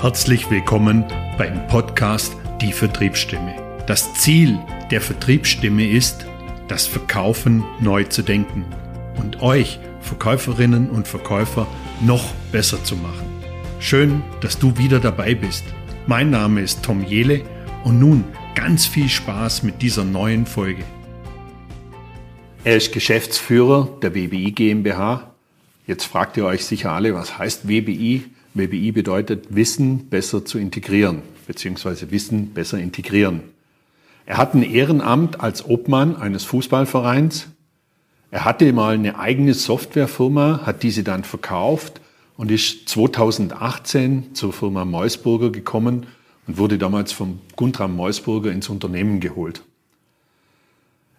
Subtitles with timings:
[0.00, 1.04] Herzlich willkommen
[1.36, 3.54] beim Podcast Die Vertriebsstimme.
[3.86, 4.58] Das Ziel
[4.90, 6.24] der Vertriebsstimme ist,
[6.68, 8.64] das Verkaufen neu zu denken
[9.18, 11.66] und euch Verkäuferinnen und Verkäufer
[12.00, 13.26] noch besser zu machen.
[13.78, 15.64] Schön, dass du wieder dabei bist.
[16.06, 17.42] Mein Name ist Tom Jele
[17.84, 20.82] und nun ganz viel Spaß mit dieser neuen Folge.
[22.64, 25.34] Er ist Geschäftsführer der WBI GmbH.
[25.86, 28.30] Jetzt fragt ihr euch sicher alle, was heißt WBI?
[28.54, 33.42] WBI bedeutet Wissen besser zu integrieren, beziehungsweise Wissen besser integrieren.
[34.26, 37.48] Er hat ein Ehrenamt als Obmann eines Fußballvereins.
[38.30, 42.00] Er hatte mal eine eigene Softwarefirma, hat diese dann verkauft
[42.36, 46.06] und ist 2018 zur Firma Meusburger gekommen
[46.46, 49.62] und wurde damals vom Guntram Meusburger ins Unternehmen geholt.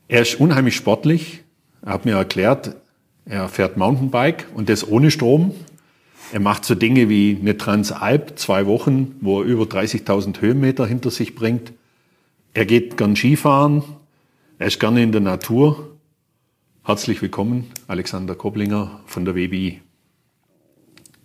[0.08, 1.44] Er ist unheimlich sportlich.
[1.82, 2.76] Er hat mir erklärt,
[3.26, 5.54] er fährt Mountainbike und das ohne Strom.
[6.32, 11.12] Er macht so Dinge wie eine Transalp, zwei Wochen, wo er über 30.000 Höhenmeter hinter
[11.12, 11.74] sich bringt.
[12.54, 13.84] Er geht gern Skifahren.
[14.58, 15.98] Er ist gerne in der Natur.
[16.86, 19.82] Herzlich willkommen, Alexander Koblinger von der WBI.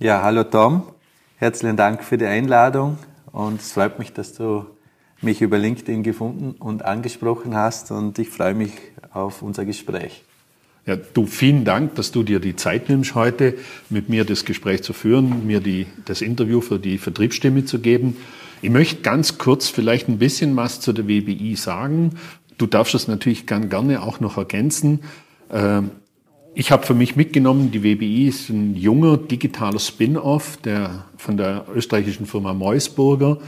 [0.00, 0.82] Ja, hallo Tom.
[1.36, 2.98] Herzlichen Dank für die Einladung
[3.30, 4.66] und es freut mich, dass du
[5.20, 8.72] mich über LinkedIn gefunden und angesprochen hast und ich freue mich
[9.12, 10.24] auf unser Gespräch.
[10.86, 13.54] Ja, du, vielen Dank, dass du dir die Zeit nimmst, heute
[13.90, 18.16] mit mir das Gespräch zu führen, mir die, das Interview für die Vertriebsstimme zu geben.
[18.62, 22.12] Ich möchte ganz kurz vielleicht ein bisschen was zu der WBI sagen.
[22.56, 25.00] Du darfst es natürlich gern, gerne auch noch ergänzen.
[25.52, 25.90] Ähm,
[26.54, 31.66] ich habe für mich mitgenommen, die WBI ist ein junger digitaler Spin-off der, von der
[31.74, 33.38] österreichischen Firma Meusburger.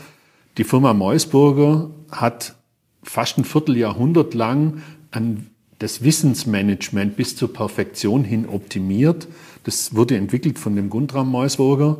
[0.58, 2.56] Die Firma Meusburger hat
[3.04, 5.46] fast ein Vierteljahrhundert lang an
[5.78, 9.28] das Wissensmanagement bis zur Perfektion hin optimiert.
[9.64, 11.98] Das wurde entwickelt von dem Guntram Meusburger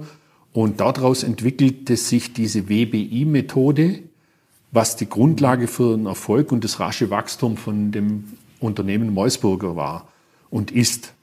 [0.53, 4.01] und daraus entwickelte sich diese WBI-Methode,
[4.73, 8.25] was die Grundlage für den Erfolg und das rasche Wachstum von dem
[8.61, 10.09] Unternehmen Meusburger war
[10.51, 11.15] und ist.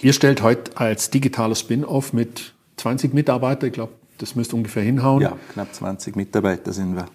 [0.00, 5.22] Ihr stellt heute als digitaler Spin-off mit 20 Mitarbeitern, ich glaube, das müsste ungefähr hinhauen.
[5.22, 7.06] Ja, knapp 20 Mitarbeiter sind wir.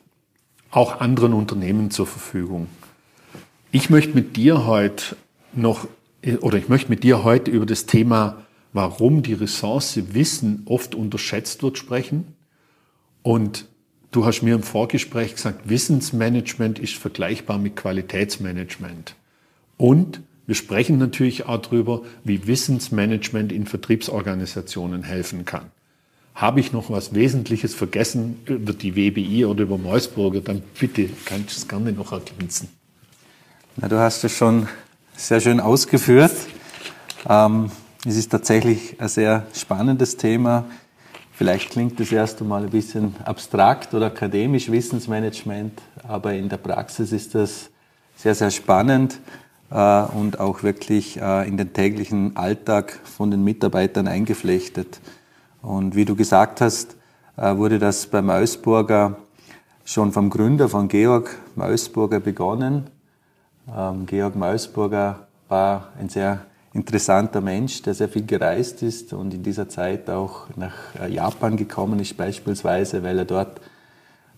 [0.71, 2.67] Auch anderen Unternehmen zur Verfügung.
[3.71, 5.15] Ich möchte mit dir heute
[5.53, 5.87] noch,
[6.41, 8.43] oder ich möchte mit dir heute über das Thema,
[8.73, 12.33] warum die Ressource Wissen oft unterschätzt wird, sprechen.
[13.21, 13.67] Und
[14.09, 19.13] du hast mir im Vorgespräch gesagt, Wissensmanagement ist vergleichbar mit Qualitätsmanagement.
[19.77, 25.69] Und wir sprechen natürlich auch darüber, wie Wissensmanagement in Vertriebsorganisationen helfen kann.
[26.33, 31.51] Habe ich noch was Wesentliches vergessen über die WBI oder über Meusburger, dann bitte kannst
[31.51, 32.78] du es gerne noch ergänzen.
[33.81, 34.67] Na, du hast es schon
[35.15, 36.33] sehr schön ausgeführt.
[37.29, 37.71] Ähm,
[38.05, 40.65] es ist tatsächlich ein sehr spannendes Thema.
[41.31, 47.13] Vielleicht klingt es erst einmal ein bisschen abstrakt oder akademisch, Wissensmanagement, aber in der Praxis
[47.13, 47.69] ist das
[48.17, 49.21] sehr, sehr spannend
[49.71, 54.99] äh, und auch wirklich äh, in den täglichen Alltag von den Mitarbeitern eingeflechtet.
[55.61, 56.97] Und wie du gesagt hast,
[57.37, 59.15] äh, wurde das bei Mausburger
[59.85, 62.89] schon vom Gründer von Georg Mausburger begonnen.
[63.75, 66.39] Ähm, Georg Mausburger war ein sehr
[66.73, 71.57] interessanter Mensch, der sehr viel gereist ist und in dieser Zeit auch nach äh, Japan
[71.57, 73.59] gekommen ist, beispielsweise, weil er dort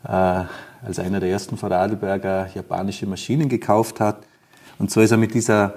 [0.03, 0.44] äh,
[0.84, 4.24] als einer der ersten Vorarlberger japanische Maschinen gekauft hat.
[4.80, 5.75] Und so ist er mit dieser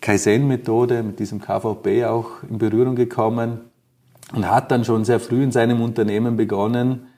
[0.00, 3.60] Kaizen-Methode, mit diesem KVP auch in Berührung gekommen
[4.32, 7.08] und hat dann schon sehr früh in seinem Unternehmen begonnen,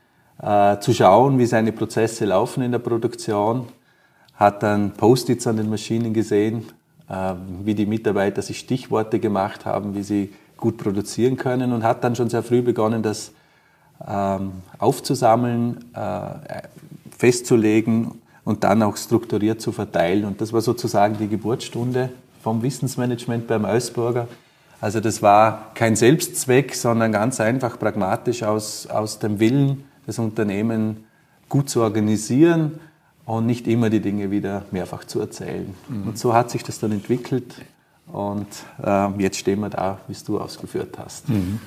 [0.40, 3.68] äh, zu schauen, wie seine Prozesse laufen in der Produktion,
[4.42, 6.66] hat dann Post-its an den Maschinen gesehen,
[7.08, 12.04] äh, wie die Mitarbeiter sich Stichworte gemacht haben, wie sie gut produzieren können und hat
[12.04, 13.32] dann schon sehr früh begonnen, das
[14.06, 16.62] ähm, aufzusammeln, äh,
[17.16, 20.24] festzulegen und dann auch strukturiert zu verteilen.
[20.24, 22.10] Und das war sozusagen die Geburtsstunde
[22.42, 24.26] vom Wissensmanagement beim Eusburger.
[24.80, 31.04] Also das war kein Selbstzweck, sondern ganz einfach pragmatisch aus, aus dem Willen, das Unternehmen
[31.48, 32.80] gut zu organisieren
[33.36, 35.74] und nicht immer die Dinge wieder mehrfach zu erzählen.
[35.88, 36.08] Mhm.
[36.08, 37.54] Und so hat sich das dann entwickelt
[38.12, 38.46] und
[38.84, 41.30] äh, jetzt stehen wir da, wie es du ausgeführt hast.
[41.30, 41.58] Mhm.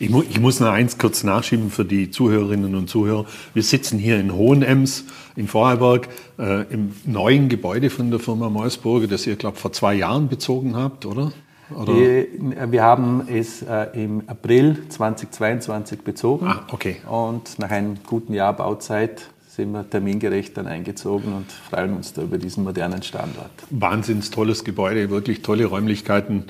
[0.00, 3.26] Ich, mu ich, muss noch eins kurz nachschieben für die Zuhörerinnen und Zuhörer.
[3.54, 5.04] Wir sitzen hier in Hohenems
[5.36, 6.08] in Vorarlberg
[6.40, 10.74] äh, im neuen Gebäude von der Firma Meusburger, das ihr, glaube vor zwei Jahren bezogen
[10.74, 11.30] habt, oder?
[11.72, 11.94] oder?
[11.94, 16.46] Wir haben es äh, im April 2022 bezogen.
[16.48, 16.96] Ah, okay.
[17.08, 22.22] Und nach einem guten Jahr Bauzeit sind wir termingerecht dann eingezogen und freuen uns da
[22.22, 23.50] über diesen modernen Standort.
[23.70, 26.46] Wahnsinns tolles Gebäude, wirklich tolle Räumlichkeiten.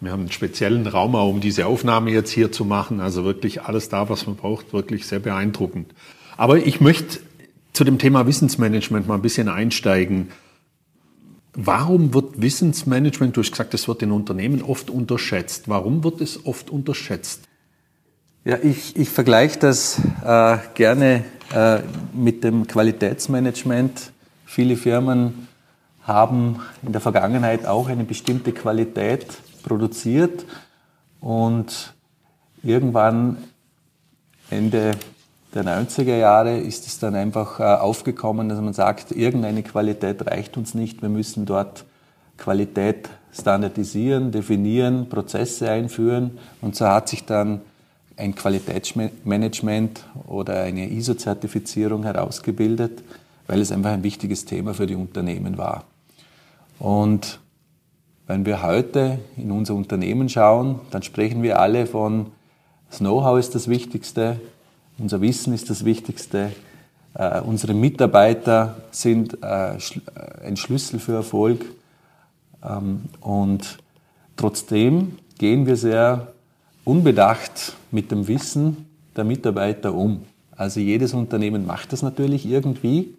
[0.00, 3.00] Wir haben einen speziellen Raum, um diese Aufnahme jetzt hier zu machen.
[3.00, 5.94] Also wirklich alles da, was man braucht, wirklich sehr beeindruckend.
[6.36, 7.20] Aber ich möchte
[7.72, 10.30] zu dem Thema Wissensmanagement mal ein bisschen einsteigen.
[11.52, 15.68] Warum wird Wissensmanagement, du hast gesagt, es wird in Unternehmen oft unterschätzt.
[15.68, 17.42] Warum wird es oft unterschätzt?
[18.44, 21.24] Ja, ich, ich vergleiche das äh, gerne
[21.54, 21.80] äh,
[22.12, 24.12] mit dem Qualitätsmanagement.
[24.46, 25.48] Viele Firmen
[26.02, 29.26] haben in der Vergangenheit auch eine bestimmte Qualität
[29.62, 30.44] produziert
[31.20, 31.94] und
[32.62, 33.38] irgendwann
[34.50, 34.92] Ende
[35.54, 40.56] der 90er Jahre ist es dann einfach äh, aufgekommen, dass man sagt, irgendeine Qualität reicht
[40.56, 41.84] uns nicht, wir müssen dort
[42.36, 47.60] Qualität standardisieren, definieren, Prozesse einführen und so hat sich dann
[48.20, 53.02] ein Qualitätsmanagement oder eine ISO-Zertifizierung herausgebildet,
[53.46, 55.84] weil es einfach ein wichtiges Thema für die Unternehmen war.
[56.78, 57.40] Und
[58.26, 62.26] wenn wir heute in unser Unternehmen schauen, dann sprechen wir alle von,
[62.90, 64.40] das Know-how ist das Wichtigste,
[64.98, 66.52] unser Wissen ist das Wichtigste.
[67.14, 69.78] Äh, unsere Mitarbeiter sind äh,
[70.44, 71.64] ein Schlüssel für Erfolg.
[72.62, 73.78] Ähm, und
[74.36, 76.34] trotzdem gehen wir sehr
[76.84, 78.86] unbedacht mit dem Wissen
[79.16, 80.22] der Mitarbeiter um.
[80.56, 83.14] Also jedes Unternehmen macht das natürlich irgendwie,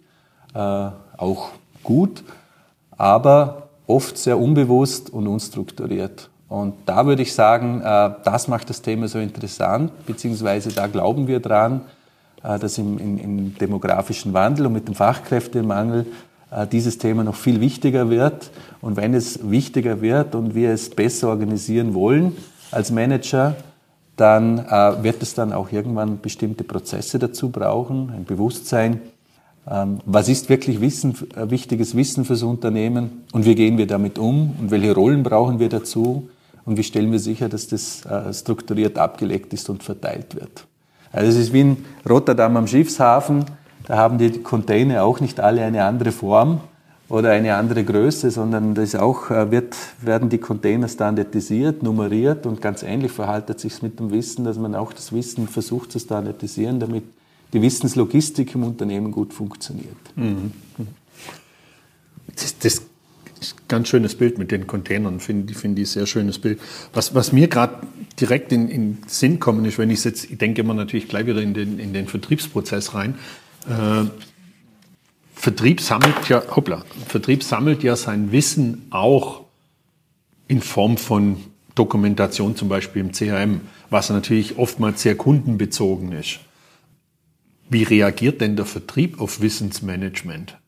[0.54, 1.50] äh, auch
[1.84, 2.24] gut,
[2.92, 6.30] aber oft sehr unbewusst und unstrukturiert.
[6.48, 11.28] Und da würde ich sagen, äh, das macht das Thema so interessant, beziehungsweise da glauben
[11.28, 11.81] wir dran,
[12.44, 16.06] äh, dass im, im, im demografischen Wandel und mit dem Fachkräftemangel
[16.52, 18.52] äh, dieses Thema noch viel wichtiger wird.
[18.81, 22.36] Und wenn es wichtiger wird und wir es besser organisieren wollen
[22.72, 23.56] als Manager,
[24.18, 24.58] dann
[25.04, 29.02] wird es dann auch irgendwann bestimmte Prozesse dazu brauchen, ein Bewusstsein.
[29.70, 34.56] Ähm, was ist wirklich Wissen, wichtiges Wissen fürs Unternehmen und wie gehen wir damit um
[34.60, 36.30] und welche Rollen brauchen wir dazu?
[36.66, 40.66] und wie stellen wir sicher, dass das äh, strukturiert abgelegt ist und verteilt wird.
[41.12, 43.46] Also es ist wie in Rotterdam am Schiffshafen,
[43.88, 46.62] da haben die Container auch nicht alle eine andere Form
[47.12, 52.62] oder eine andere Größe, sondern das auch, äh, wird, werden die Container standardisiert, nummeriert und
[52.62, 56.80] ganz ähnlich verhaltet sich mit dem Wissen, dass man auch das Wissen versucht zu standardisieren,
[56.80, 57.04] damit
[57.52, 59.98] die Wissenslogistik im Unternehmen gut funktioniert.
[60.16, 60.52] Mhm.
[62.34, 62.81] Das, das
[63.68, 66.62] ganz schönes Bild mit den Containern, finde find ich sehr schönes Bild.
[66.94, 67.75] Was, was mir gerade
[68.22, 71.42] direkt in, in Sinn kommen ist, wenn ich jetzt, ich denke immer natürlich gleich wieder
[71.42, 73.16] in den, in den Vertriebsprozess rein.
[73.68, 74.06] Äh,
[75.42, 79.42] Vertrieb sammelt ja, hoppla, Vertrieb sammelt ja sein Wissen auch
[80.48, 81.38] in Form von
[81.74, 86.42] Dokumentation, zum Beispiel im CRM, was natürlich oftmals sehr kundenbezogen ist.
[87.72, 90.60] Wie reagiert denn der Vertrieb auf Wissensmanagement?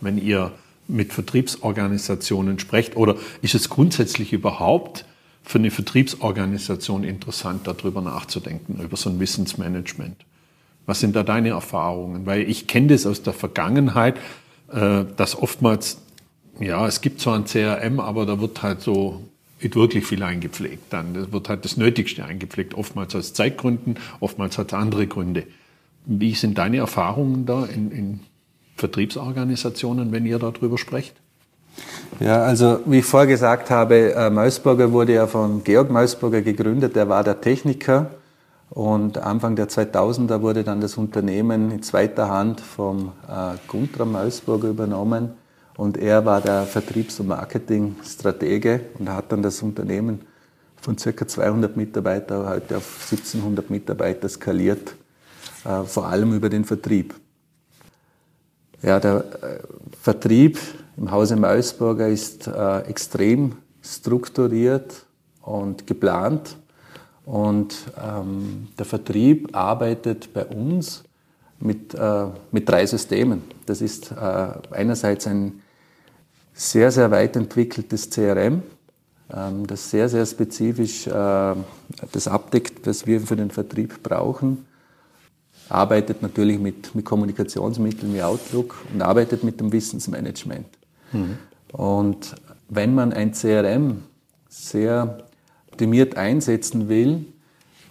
[0.00, 0.50] Wenn ihr
[0.88, 2.96] mit Vertriebsorganisationen sprecht?
[2.96, 5.04] Oder ist es grundsätzlich überhaupt
[5.44, 10.16] für eine Vertriebsorganisation interessant, darüber nachzudenken, über so ein Wissensmanagement?
[10.86, 12.26] Was sind da deine Erfahrungen?
[12.26, 14.16] Weil ich kenne das aus der Vergangenheit,
[14.72, 15.98] äh, dass oftmals,
[16.60, 19.20] ja, es gibt zwar ein CRM, aber da wird halt so
[19.60, 20.92] nicht wirklich viel eingepflegt.
[20.92, 25.44] Dann wird halt das Nötigste eingepflegt, oftmals aus Zeitgründen, oftmals aus andere Gründe.
[26.04, 28.20] Wie sind deine Erfahrungen da in, in
[28.76, 31.14] Vertriebsorganisationen, wenn ihr darüber sprecht?
[32.20, 36.96] Ja, also wie ich vorher gesagt habe, äh, Meusburger wurde ja von Georg Meusburger gegründet,
[36.96, 38.10] der war der Techniker
[38.70, 44.68] und Anfang der 2000er wurde dann das Unternehmen in zweiter Hand vom äh, Guntram Meusburger
[44.68, 45.34] übernommen
[45.76, 50.22] und er war der Vertriebs- und Marketingstratege und hat dann das Unternehmen
[50.80, 51.26] von ca.
[51.26, 54.94] 200 Mitarbeiter heute auf 1700 Mitarbeiter skaliert,
[55.64, 57.14] äh, vor allem über den Vertrieb.
[58.82, 59.58] Ja, der äh,
[60.00, 60.58] Vertrieb
[60.96, 65.06] im Hause Meusburger ist äh, extrem strukturiert
[65.42, 66.56] und geplant.
[67.26, 71.04] Und ähm, der Vertrieb arbeitet bei uns
[71.60, 73.42] mit, äh, mit drei Systemen.
[73.66, 75.60] Das ist äh, einerseits ein
[76.54, 78.62] sehr, sehr weit entwickeltes CRM,
[79.34, 81.54] ähm, das sehr, sehr spezifisch äh,
[82.12, 84.64] das abdeckt, was wir für den Vertrieb brauchen
[85.68, 90.66] arbeitet natürlich mit, mit Kommunikationsmitteln wie Outlook und arbeitet mit dem Wissensmanagement.
[91.12, 91.38] Mhm.
[91.72, 92.34] Und
[92.68, 94.02] wenn man ein CRM
[94.48, 95.25] sehr
[95.76, 97.26] optimiert einsetzen will,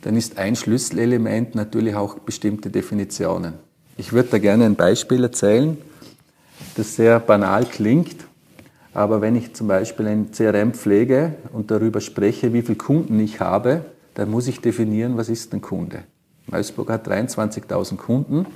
[0.01, 3.53] dann ist ein Schlüsselelement natürlich auch bestimmte Definitionen.
[3.95, 5.77] Ich würde da gerne ein Beispiel erzählen,
[6.75, 8.15] das sehr banal klingt,
[8.95, 13.39] aber wenn ich zum Beispiel ein CRM pflege und darüber spreche, wie viele Kunden ich
[13.39, 16.05] habe, dann muss ich definieren, was ist ein Kunde.
[16.47, 18.47] Meisburg hat 23.000 Kunden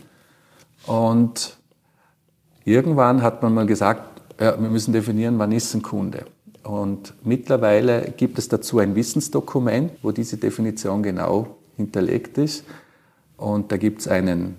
[0.88, 1.56] und
[2.66, 6.26] irgendwann hat man mal gesagt, ja, wir müssen definieren, wann ist ein Kunde.
[6.64, 12.66] Und mittlerweile gibt es dazu ein Wissensdokument, wo diese Definition genau hinterlegt ist.
[13.38, 14.58] Und da gibt es einen,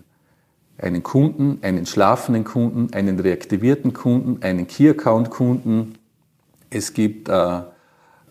[0.79, 5.97] einen Kunden, einen schlafenden Kunden, einen reaktivierten Kunden, einen Key-Account-Kunden.
[6.71, 7.61] Es gibt äh,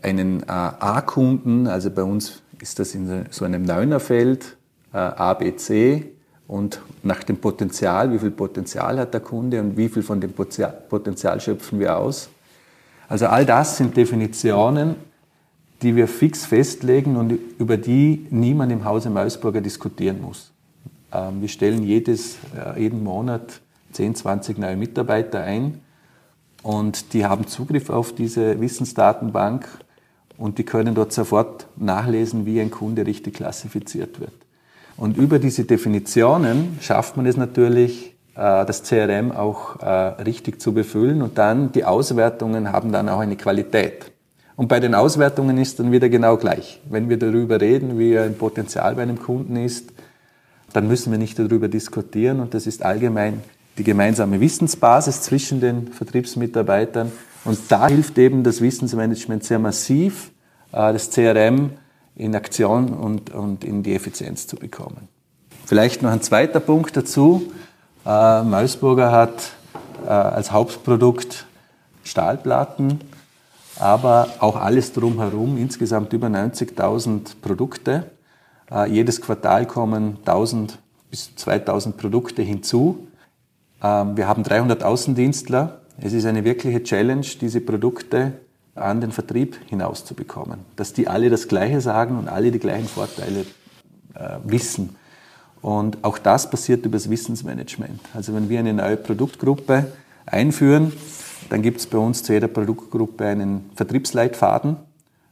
[0.01, 4.57] einen äh, A-Kunden, also bei uns ist das in so einem Neunerfeld,
[4.93, 6.11] äh, A, B, C
[6.47, 10.33] und nach dem Potenzial, wie viel Potenzial hat der Kunde und wie viel von dem
[10.33, 12.29] Potenzial schöpfen wir aus.
[13.09, 14.95] Also all das sind Definitionen,
[15.81, 20.51] die wir fix festlegen und über die niemand im Hause Mausburger diskutieren muss.
[21.11, 23.61] Ähm, wir stellen jedes, äh, jeden Monat
[23.93, 25.81] 10, 20 neue Mitarbeiter ein
[26.61, 29.67] und die haben Zugriff auf diese Wissensdatenbank
[30.37, 34.35] und die können dort sofort nachlesen, wie ein Kunde richtig klassifiziert wird.
[34.97, 39.89] Und über diese Definitionen schafft man es natürlich, das CRM auch äh,
[40.23, 44.11] richtig zu befüllen und dann die Auswertungen haben dann auch eine Qualität.
[44.55, 46.81] Und bei den Auswertungen ist dann wieder genau gleich.
[46.89, 49.91] Wenn wir darüber reden, wie ein Potenzial bei einem Kunden ist,
[50.73, 53.41] dann müssen wir nicht darüber diskutieren und das ist allgemein
[53.77, 57.11] die gemeinsame Wissensbasis zwischen den Vertriebsmitarbeitern.
[57.45, 60.31] Und da hilft eben das Wissensmanagement sehr massiv,
[60.71, 61.71] äh, das CRM
[62.15, 65.07] in Aktion und, und in die Effizienz zu bekommen.
[65.65, 67.51] Vielleicht noch ein zweiter Punkt dazu.
[68.09, 69.51] Äh, Mausburger hat
[70.03, 71.45] äh, als Hauptprodukt
[72.03, 73.01] Stahlplatten,
[73.77, 78.09] aber auch alles drumherum, insgesamt über 90.000 Produkte.
[78.71, 80.71] Äh, jedes Quartal kommen 1.000
[81.11, 83.07] bis 2.000 Produkte hinzu.
[83.83, 85.81] Ähm, wir haben 300 Außendienstler.
[86.01, 88.33] Es ist eine wirkliche Challenge, diese Produkte
[88.73, 90.61] an den Vertrieb hinauszubekommen.
[90.77, 93.41] Dass die alle das Gleiche sagen und alle die gleichen Vorteile
[94.15, 94.95] äh, wissen.
[95.61, 97.99] Und auch das passiert über das Wissensmanagement.
[98.13, 99.91] Also wenn wir eine neue Produktgruppe
[100.25, 100.93] einführen,
[101.49, 104.77] dann gibt es bei uns zu jeder Produktgruppe einen Vertriebsleitfaden,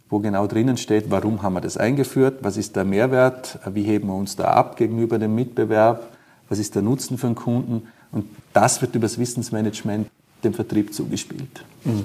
[0.10, 4.07] wo genau drinnen steht, warum haben wir das eingeführt, was ist der Mehrwert, wie heben
[4.07, 6.12] wir uns da ab gegenüber dem Mitbewerb,
[6.50, 7.88] was ist der Nutzen für den Kunden.
[8.12, 10.10] Und das wird über das Wissensmanagement
[10.43, 11.63] dem Vertrieb zugespielt.
[11.84, 12.03] Mhm.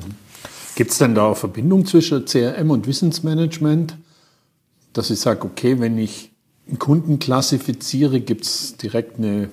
[0.74, 3.96] Gibt es denn da eine Verbindung zwischen CRM und Wissensmanagement,
[4.92, 6.31] dass ich sage, okay, wenn ich
[6.78, 9.50] Kunden klassifiziere, gibt es direkt eine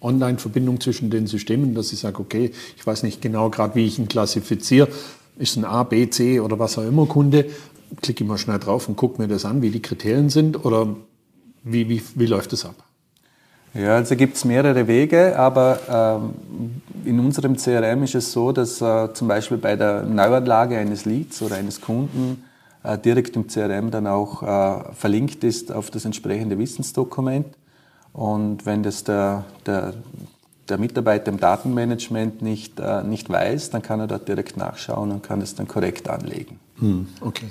[0.00, 3.98] Online-Verbindung zwischen den Systemen, dass ich sage, okay, ich weiß nicht genau gerade, wie ich
[3.98, 4.88] ihn klassifiziere,
[5.38, 7.46] ist ein A, B, C oder was auch immer Kunde,
[8.00, 10.94] klicke ich mal schnell drauf und gucke mir das an, wie die Kriterien sind oder
[11.64, 12.76] wie, wie, wie läuft das ab?
[13.74, 18.80] Ja, also gibt es mehrere Wege, aber ähm, in unserem CRM ist es so, dass
[18.80, 22.44] äh, zum Beispiel bei der Neuanlage eines Leads oder eines Kunden
[22.82, 27.46] direkt im CRM dann auch äh, verlinkt ist auf das entsprechende Wissensdokument.
[28.12, 29.94] Und wenn das der, der,
[30.68, 35.22] der Mitarbeiter im Datenmanagement nicht, äh, nicht weiß, dann kann er dort direkt nachschauen und
[35.22, 36.58] kann es dann korrekt anlegen.
[36.78, 37.46] Hm, okay.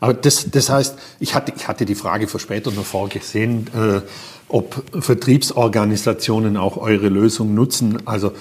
[0.00, 4.00] Aber das, das heißt, ich hatte, ich hatte die Frage für später noch vorgesehen, äh,
[4.48, 8.06] ob Vertriebsorganisationen auch eure Lösung nutzen.
[8.06, 8.32] Also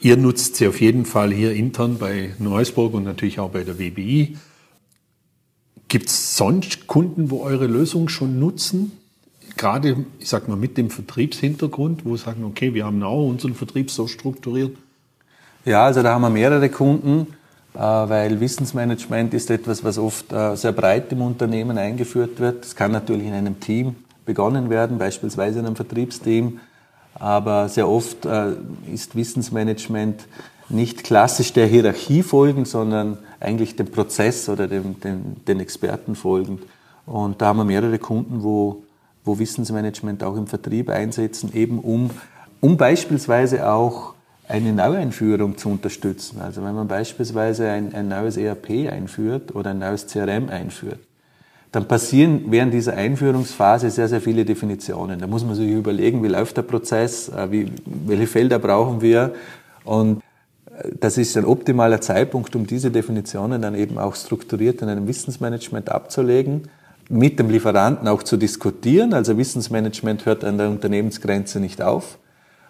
[0.00, 3.78] ihr nutzt sie auf jeden Fall hier intern bei Neusburg und natürlich auch bei der
[3.78, 4.38] WBI.
[5.90, 8.92] Gibt es sonst Kunden, wo eure Lösung schon nutzen?
[9.56, 13.90] Gerade, ich sag mal, mit dem Vertriebshintergrund, wo sagen, okay, wir haben auch unseren Vertrieb
[13.90, 14.76] so strukturiert.
[15.64, 17.26] Ja, also da haben wir mehrere Kunden.
[17.74, 22.64] Äh, weil Wissensmanagement ist etwas, was oft äh, sehr breit im Unternehmen eingeführt wird.
[22.64, 26.60] Es kann natürlich in einem Team begonnen werden, beispielsweise in einem Vertriebsteam,
[27.14, 28.52] aber sehr oft äh,
[28.92, 30.26] ist Wissensmanagement
[30.70, 36.62] nicht klassisch der Hierarchie folgend, sondern eigentlich dem Prozess oder dem, dem, den Experten folgend.
[37.06, 38.82] Und da haben wir mehrere Kunden, wo,
[39.24, 42.10] wo Wissensmanagement auch im Vertrieb einsetzen, eben um,
[42.60, 44.14] um beispielsweise auch
[44.48, 46.40] eine Neueinführung zu unterstützen.
[46.40, 50.98] Also wenn man beispielsweise ein, ein neues ERP einführt oder ein neues CRM einführt,
[51.72, 55.20] dann passieren während dieser Einführungsphase sehr, sehr viele Definitionen.
[55.20, 57.70] Da muss man sich überlegen, wie läuft der Prozess, äh, wie,
[58.06, 59.34] welche Felder brauchen wir.
[59.84, 60.19] Und
[60.98, 65.90] das ist ein optimaler Zeitpunkt, um diese Definitionen dann eben auch strukturiert in einem Wissensmanagement
[65.90, 66.68] abzulegen,
[67.08, 69.14] mit dem Lieferanten auch zu diskutieren.
[69.14, 72.18] Also Wissensmanagement hört an der Unternehmensgrenze nicht auf.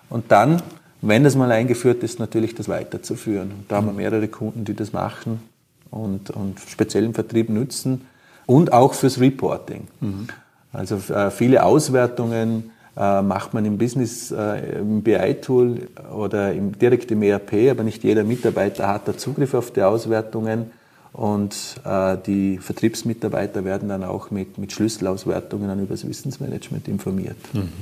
[0.09, 0.63] Und dann
[1.03, 3.53] wenn das mal eingeführt ist, natürlich das weiterzuführen.
[3.53, 5.43] Und da haben wir mehrere Kunden, die das machen
[5.91, 8.03] und, und speziell im Vertrieb nutzen
[8.47, 9.89] und auch fürs Reporting.
[10.01, 10.29] Mhm.
[10.73, 17.23] Also äh, viele Auswertungen macht man im Business, äh, im BI-Tool oder im, direkt im
[17.23, 20.71] ERP, aber nicht jeder Mitarbeiter hat da Zugriff auf die Auswertungen
[21.13, 27.39] und äh, die Vertriebsmitarbeiter werden dann auch mit, mit Schlüsselauswertungen dann über das Wissensmanagement informiert.
[27.53, 27.73] Mhm.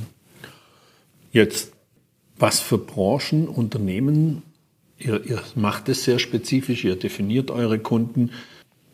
[1.32, 1.72] Jetzt
[2.38, 4.42] was für Branchen, Unternehmen,
[4.98, 8.30] ihr, ihr macht es sehr spezifisch, ihr definiert eure Kunden.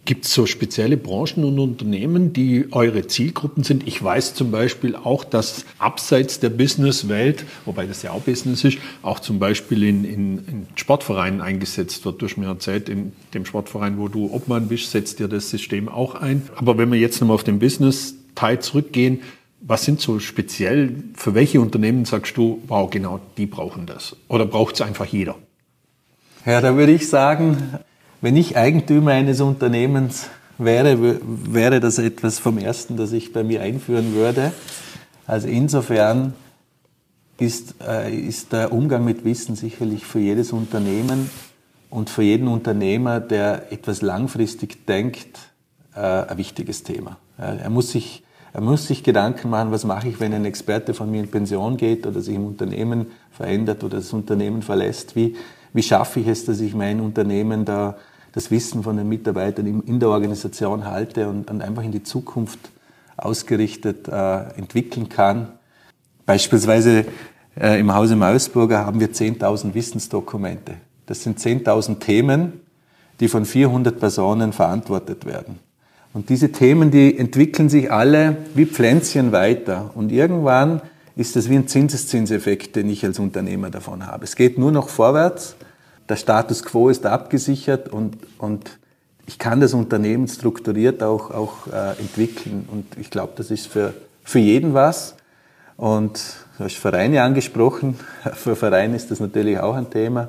[0.04, 3.88] Gibt es so spezielle Branchen und Unternehmen, die eure Zielgruppen sind?
[3.88, 8.78] Ich weiß zum Beispiel auch, dass abseits der Businesswelt, wobei das ja auch Business ist,
[9.02, 12.20] auch zum Beispiel in, in, in Sportvereinen eingesetzt wird.
[12.20, 15.88] Du hast mir erzählt, in dem Sportverein, wo du Obmann bist, setzt dir das System
[15.88, 16.42] auch ein.
[16.56, 19.22] Aber wenn wir jetzt nochmal auf den Business-Teil zurückgehen,
[19.62, 24.14] was sind so speziell, für welche Unternehmen sagst du, wow, genau, die brauchen das?
[24.28, 25.36] Oder braucht es einfach jeder?
[26.44, 27.78] Ja, da würde ich sagen,
[28.24, 33.60] wenn ich Eigentümer eines Unternehmens wäre, wäre das etwas vom Ersten, das ich bei mir
[33.60, 34.52] einführen würde.
[35.26, 36.32] Also insofern
[37.38, 41.28] ist, äh, ist der Umgang mit Wissen sicherlich für jedes Unternehmen
[41.90, 45.40] und für jeden Unternehmer, der etwas langfristig denkt,
[45.94, 47.18] äh, ein wichtiges Thema.
[47.36, 48.22] Er muss sich
[48.54, 51.76] er muss sich Gedanken machen, was mache ich, wenn ein Experte von mir in Pension
[51.76, 55.16] geht oder sich im Unternehmen verändert oder das Unternehmen verlässt.
[55.16, 55.34] Wie,
[55.72, 57.96] wie schaffe ich es, dass ich mein Unternehmen da
[58.34, 62.58] das Wissen von den Mitarbeitern in der Organisation halte und, einfach in die Zukunft
[63.16, 65.52] ausgerichtet äh, entwickeln kann.
[66.26, 67.04] Beispielsweise
[67.56, 70.74] äh, im Hause Mausburger haben wir 10.000 Wissensdokumente.
[71.06, 72.60] Das sind 10.000 Themen,
[73.20, 75.60] die von 400 Personen verantwortet werden.
[76.12, 79.92] Und diese Themen, die entwickeln sich alle wie Pflänzchen weiter.
[79.94, 80.80] Und irgendwann
[81.14, 84.24] ist das wie ein Zinseszinseffekt, den ich als Unternehmer davon habe.
[84.24, 85.54] Es geht nur noch vorwärts
[86.08, 88.78] der Status quo ist abgesichert und, und
[89.26, 92.68] ich kann das Unternehmen strukturiert auch, auch äh, entwickeln.
[92.70, 95.16] Und ich glaube, das ist für, für jeden was.
[95.76, 96.20] Und
[96.58, 97.98] du hast Vereine angesprochen.
[98.34, 100.28] Für Vereine ist das natürlich auch ein Thema.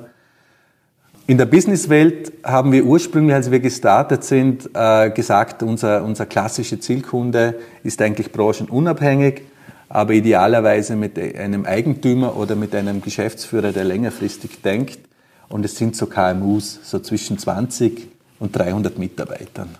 [1.28, 6.80] In der Businesswelt haben wir ursprünglich, als wir gestartet sind, äh, gesagt, unser, unser klassischer
[6.80, 9.42] Zielkunde ist eigentlich branchenunabhängig,
[9.88, 15.00] aber idealerweise mit einem Eigentümer oder mit einem Geschäftsführer, der längerfristig denkt
[15.48, 19.70] und es sind so KMUs, so zwischen 20 und 300 Mitarbeitern.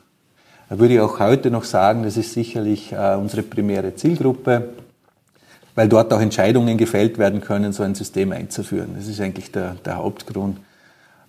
[0.68, 4.70] Da würde ich auch heute noch sagen, das ist sicherlich äh, unsere primäre Zielgruppe,
[5.74, 8.94] weil dort auch Entscheidungen gefällt werden können, so ein System einzuführen.
[8.96, 10.58] Das ist eigentlich der, der Hauptgrund.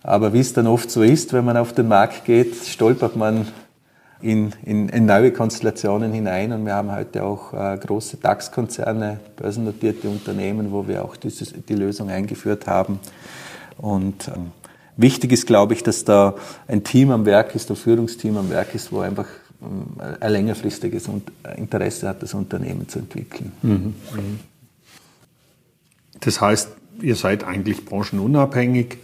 [0.02, 3.46] Aber wie es dann oft so ist, wenn man auf den Markt geht, stolpert man
[4.20, 6.52] in, in, in neue Konstellationen hinein.
[6.52, 11.74] Und wir haben heute auch äh, große DAX-Konzerne, börsennotierte Unternehmen, wo wir auch dieses, die
[11.74, 13.00] Lösung eingeführt haben.
[13.78, 14.52] Und ähm,
[14.96, 16.34] wichtig ist, glaube ich, dass da
[16.66, 19.26] ein Team am Werk ist, ein Führungsteam am Werk ist, wo einfach
[19.62, 19.86] ähm,
[20.20, 21.08] ein längerfristiges
[21.56, 23.52] Interesse hat, das Unternehmen zu entwickeln.
[23.62, 23.72] Mhm.
[23.72, 24.40] Mhm.
[26.20, 28.98] Das heißt, ihr seid eigentlich branchenunabhängig.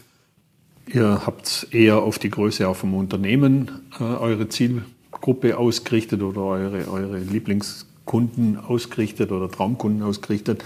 [0.87, 6.91] Ihr habt eher auf die Größe auch vom Unternehmen äh, eure Zielgruppe ausgerichtet oder eure,
[6.91, 10.63] eure Lieblingskunden ausgerichtet oder Traumkunden ausgerichtet.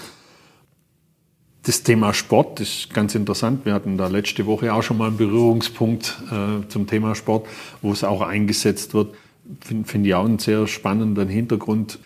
[1.69, 3.67] Das Thema Sport ist ganz interessant.
[3.67, 7.47] Wir hatten da letzte Woche auch schon mal einen Berührungspunkt äh, zum Thema Sport,
[7.83, 9.15] wo es auch eingesetzt wird.
[9.61, 11.99] Finde find ich auch einen sehr spannenden Hintergrund.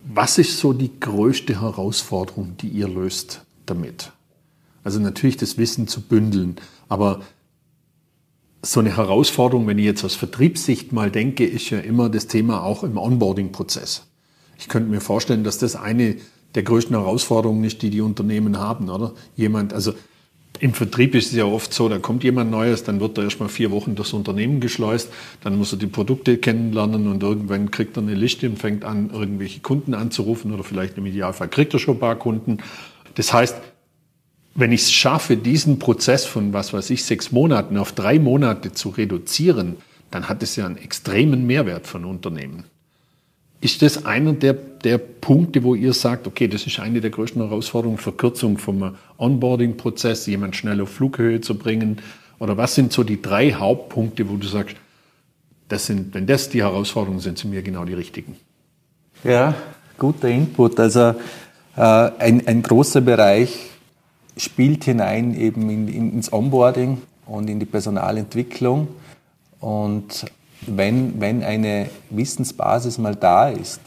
[0.00, 4.12] Was ist so die größte Herausforderung, die ihr löst damit?
[4.82, 6.56] Also natürlich das Wissen zu bündeln,
[6.88, 7.20] aber
[8.62, 12.62] so eine Herausforderung, wenn ich jetzt aus Vertriebssicht mal denke, ist ja immer das Thema
[12.62, 14.06] auch im Onboarding-Prozess.
[14.58, 16.16] Ich könnte mir vorstellen, dass das eine
[16.56, 19.12] der größten Herausforderungen ist, die die Unternehmen haben, oder?
[19.36, 19.92] Jemand, also
[20.58, 23.50] im Vertrieb ist es ja oft so, da kommt jemand Neues, dann wird er erstmal
[23.50, 25.10] vier Wochen durchs Unternehmen geschleust,
[25.42, 29.10] dann muss er die Produkte kennenlernen und irgendwann kriegt er eine Liste und fängt an,
[29.10, 32.58] irgendwelche Kunden anzurufen oder vielleicht im Idealfall kriegt er schon ein paar Kunden.
[33.14, 33.56] Das heißt,
[34.54, 38.72] wenn ich es schaffe, diesen Prozess von, was weiß ich, sechs Monaten auf drei Monate
[38.72, 39.76] zu reduzieren,
[40.10, 42.64] dann hat es ja einen extremen Mehrwert von Unternehmen.
[43.60, 47.42] Ist das einer der, der Punkte, wo ihr sagt, okay, das ist eine der größten
[47.42, 51.98] Herausforderungen, Verkürzung vom Onboarding-Prozess, jemand schnell auf Flughöhe zu bringen?
[52.38, 54.76] Oder was sind so die drei Hauptpunkte, wo du sagst,
[55.68, 58.36] das sind, wenn das die Herausforderungen sind, sind mir genau die richtigen?
[59.24, 59.54] Ja,
[59.98, 60.78] guter Input.
[60.78, 61.14] Also
[61.76, 63.70] äh, ein, ein großer Bereich
[64.36, 68.88] spielt hinein eben in, in, ins Onboarding und in die Personalentwicklung.
[69.60, 70.26] Und
[70.66, 73.80] wenn, wenn eine Wissensbasis mal da ist,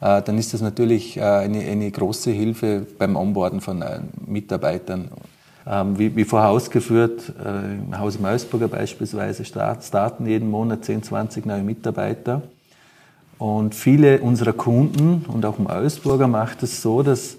[0.00, 5.08] äh, dann ist das natürlich äh, eine, eine große Hilfe beim Onboarden von äh, Mitarbeitern.
[5.66, 11.62] Ähm, wie, wie vorher ausgeführt, im Haus Meusburger beispielsweise starten jeden Monat 10, 20 neue
[11.62, 12.40] Mitarbeiter.
[13.38, 17.36] Und viele unserer Kunden und auch Meusburger macht es so, dass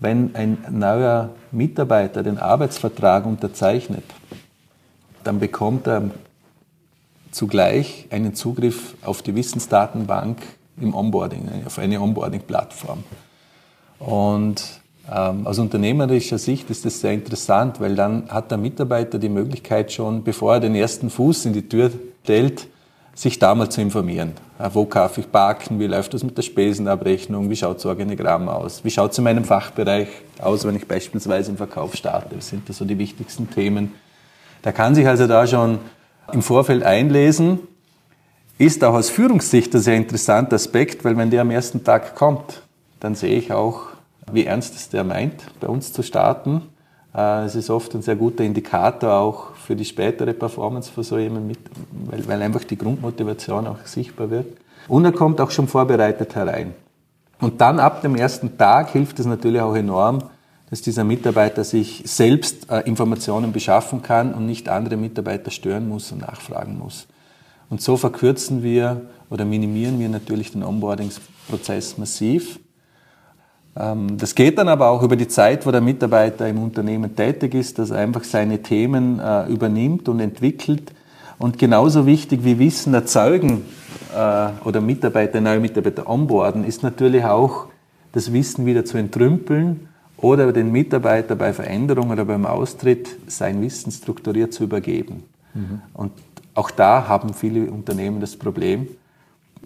[0.00, 4.04] wenn ein neuer Mitarbeiter den Arbeitsvertrag unterzeichnet,
[5.24, 6.10] dann bekommt er
[7.32, 10.38] zugleich einen Zugriff auf die Wissensdatenbank
[10.80, 13.02] im Onboarding, auf eine Onboarding-Plattform.
[13.98, 14.62] Und
[15.10, 19.92] ähm, aus unternehmerischer Sicht ist das sehr interessant, weil dann hat der Mitarbeiter die Möglichkeit
[19.92, 21.90] schon, bevor er den ersten Fuß in die Tür
[22.22, 22.68] stellt,
[23.14, 24.32] sich da mal zu informieren.
[24.72, 25.78] Wo kaufe ich Baken?
[25.78, 27.50] Wie läuft das mit der Spesenabrechnung?
[27.50, 28.84] Wie schaut das Organigramm aus?
[28.84, 30.08] Wie schaut es in meinem Fachbereich
[30.40, 32.36] aus, wenn ich beispielsweise im Verkauf starte?
[32.36, 33.92] Das sind das so die wichtigsten Themen.
[34.62, 35.80] Da kann sich also da schon
[36.34, 37.60] im Vorfeld einlesen.
[38.58, 42.62] Ist auch aus Führungssicht ein sehr interessanter Aspekt, weil wenn der am ersten Tag kommt,
[43.00, 43.86] dann sehe ich auch,
[44.30, 46.62] wie ernst es der meint, bei uns zu starten.
[47.14, 51.18] Äh, es ist oft ein sehr guter Indikator auch für die spätere Performance von so
[51.18, 51.56] jemandem,
[52.06, 54.46] weil, weil einfach die Grundmotivation auch sichtbar wird.
[54.88, 56.74] Und er kommt auch schon vorbereitet herein.
[57.40, 60.22] Und dann ab dem ersten Tag hilft es natürlich auch enorm,
[60.72, 66.10] dass dieser Mitarbeiter sich selbst äh, Informationen beschaffen kann und nicht andere Mitarbeiter stören muss
[66.12, 67.08] und nachfragen muss.
[67.68, 72.58] Und so verkürzen wir oder minimieren wir natürlich den Onboardingsprozess massiv.
[73.76, 77.52] Ähm, das geht dann aber auch über die Zeit, wo der Mitarbeiter im Unternehmen tätig
[77.52, 80.90] ist, dass er einfach seine Themen äh, übernimmt und entwickelt.
[81.38, 83.66] Und genauso wichtig wie Wissen erzeugen
[84.16, 87.66] äh, oder Mitarbeiter, neue Mitarbeiter onboarden, ist natürlich auch
[88.12, 89.88] das Wissen wieder zu entrümpeln
[90.22, 95.24] oder den Mitarbeiter bei Veränderung oder beim Austritt sein Wissen strukturiert zu übergeben.
[95.52, 95.82] Mhm.
[95.92, 96.12] Und
[96.54, 98.88] auch da haben viele Unternehmen das Problem,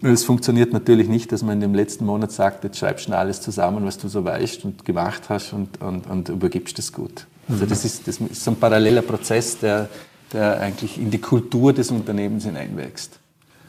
[0.03, 3.41] es funktioniert natürlich nicht, dass man in dem letzten Monat sagt, jetzt schreibst du alles
[3.41, 7.27] zusammen, was du so weißt und gemacht hast und, und, und übergibst es gut.
[7.49, 9.89] Also das ist, das ist so ein paralleler Prozess, der,
[10.33, 13.19] der eigentlich in die Kultur des Unternehmens hineinwächst.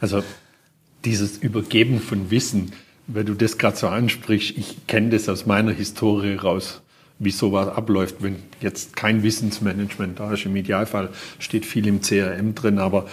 [0.00, 0.22] Also
[1.04, 2.72] dieses Übergeben von Wissen,
[3.08, 6.82] wenn du das gerade so ansprichst, ich kenne das aus meiner Historie raus,
[7.18, 10.44] wie sowas abläuft, wenn jetzt kein Wissensmanagement da ist.
[10.44, 13.08] Im Idealfall steht viel im CRM drin, aber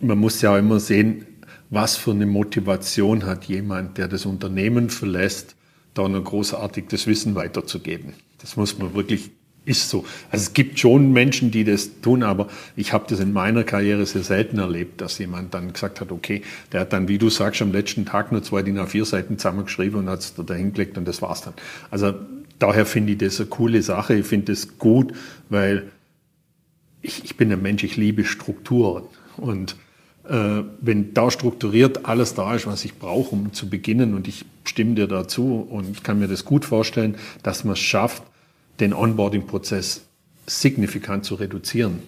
[0.00, 1.26] man muss ja auch immer sehen,
[1.68, 5.56] was für eine Motivation hat jemand, der das Unternehmen verlässt,
[5.92, 8.14] da noch großartig Wissen weiterzugeben.
[8.38, 9.30] Das muss man wirklich,
[9.66, 10.04] ist so.
[10.30, 14.06] Also es gibt schon Menschen, die das tun, aber ich habe das in meiner Karriere
[14.06, 17.60] sehr selten erlebt, dass jemand dann gesagt hat, okay, der hat dann, wie du sagst,
[17.60, 21.06] am letzten Tag nur zwei DIN A4 Seiten zusammengeschrieben und hat es da dahingelegt und
[21.06, 21.54] das war's dann.
[21.90, 22.14] Also
[22.58, 24.14] daher finde ich das eine coole Sache.
[24.14, 25.12] Ich finde das gut,
[25.50, 25.90] weil
[27.02, 29.02] ich, ich bin ein Mensch, ich liebe Strukturen
[29.36, 29.76] und
[30.28, 34.44] äh, wenn da strukturiert alles da ist, was ich brauche, um zu beginnen, und ich
[34.64, 38.22] stimme dir dazu und kann mir das gut vorstellen, dass man es schafft,
[38.80, 40.02] den Onboarding-Prozess
[40.46, 42.00] signifikant zu reduzieren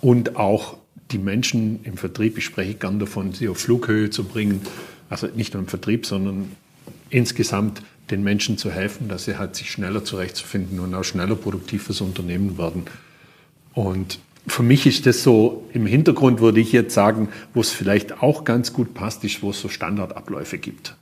[0.00, 0.76] und auch
[1.10, 4.62] die Menschen im Vertrieb, ich spreche gern davon, sie auf Flughöhe zu bringen,
[5.10, 6.52] also nicht nur im Vertrieb, sondern
[7.10, 11.84] insgesamt den Menschen zu helfen, dass sie halt sich schneller zurechtzufinden und auch schneller produktiv
[11.84, 12.84] fürs Unternehmen werden.
[13.72, 18.22] Und für mich ist das so, im Hintergrund würde ich jetzt sagen, wo es vielleicht
[18.22, 20.96] auch ganz gut passt, ist, wo es so Standardabläufe gibt.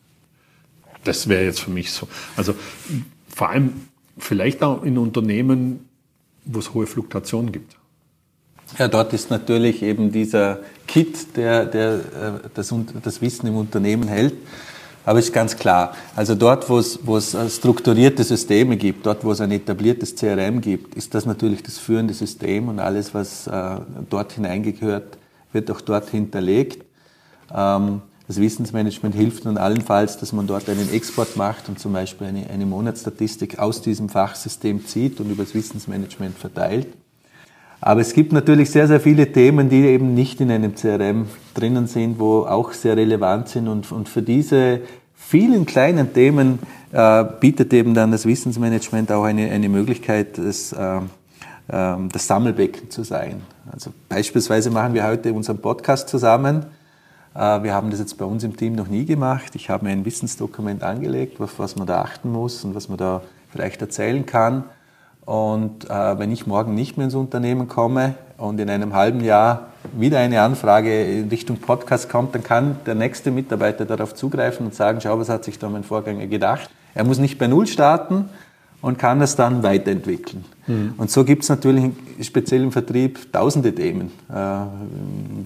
[1.04, 2.08] Das wäre jetzt für mich so.
[2.36, 2.54] Also
[3.28, 3.72] vor allem
[4.18, 5.88] vielleicht auch in Unternehmen,
[6.44, 7.76] wo es hohe Fluktuationen gibt.
[8.78, 12.00] Ja, dort ist natürlich eben dieser Kit, der, der äh,
[12.54, 14.34] das, das Wissen im Unternehmen hält,
[15.04, 19.32] aber ist ganz klar, also dort, wo es, wo es strukturierte Systeme gibt, dort, wo
[19.32, 23.76] es ein etabliertes CRM gibt, ist das natürlich das führende System und alles, was äh,
[24.08, 25.18] dort hineingehört,
[25.52, 26.84] wird auch dort hinterlegt.
[27.54, 32.28] Ähm, das Wissensmanagement hilft nun allenfalls, dass man dort einen Export macht und zum Beispiel
[32.28, 36.86] eine, eine Monatsstatistik aus diesem Fachsystem zieht und über das Wissensmanagement verteilt.
[37.80, 41.88] Aber es gibt natürlich sehr, sehr viele Themen, die eben nicht in einem CRM drinnen
[41.88, 43.66] sind, wo auch sehr relevant sind.
[43.66, 44.82] Und, und für diese
[45.16, 46.60] vielen kleinen Themen
[46.92, 51.00] äh, bietet eben dann das Wissensmanagement auch eine, eine Möglichkeit, das, äh, äh,
[52.12, 53.42] das Sammelbecken zu sein.
[53.72, 56.66] Also beispielsweise machen wir heute unseren Podcast zusammen.
[57.34, 59.54] Äh, wir haben das jetzt bei uns im Team noch nie gemacht.
[59.54, 62.98] Ich habe mir ein Wissensdokument angelegt, auf was man da achten muss und was man
[62.98, 64.64] da vielleicht erzählen kann.
[65.24, 69.68] Und äh, wenn ich morgen nicht mehr ins Unternehmen komme und in einem halben Jahr
[69.92, 74.74] wieder eine Anfrage in Richtung Podcast kommt, dann kann der nächste Mitarbeiter darauf zugreifen und
[74.74, 76.68] sagen, schau, was hat sich da mein Vorgänger gedacht.
[76.94, 78.28] Er muss nicht bei Null starten
[78.82, 80.44] und kann das dann weiterentwickeln.
[80.66, 80.94] Mhm.
[80.98, 84.10] Und so gibt es natürlich speziell im Vertrieb tausende Themen.
[84.28, 84.34] Äh,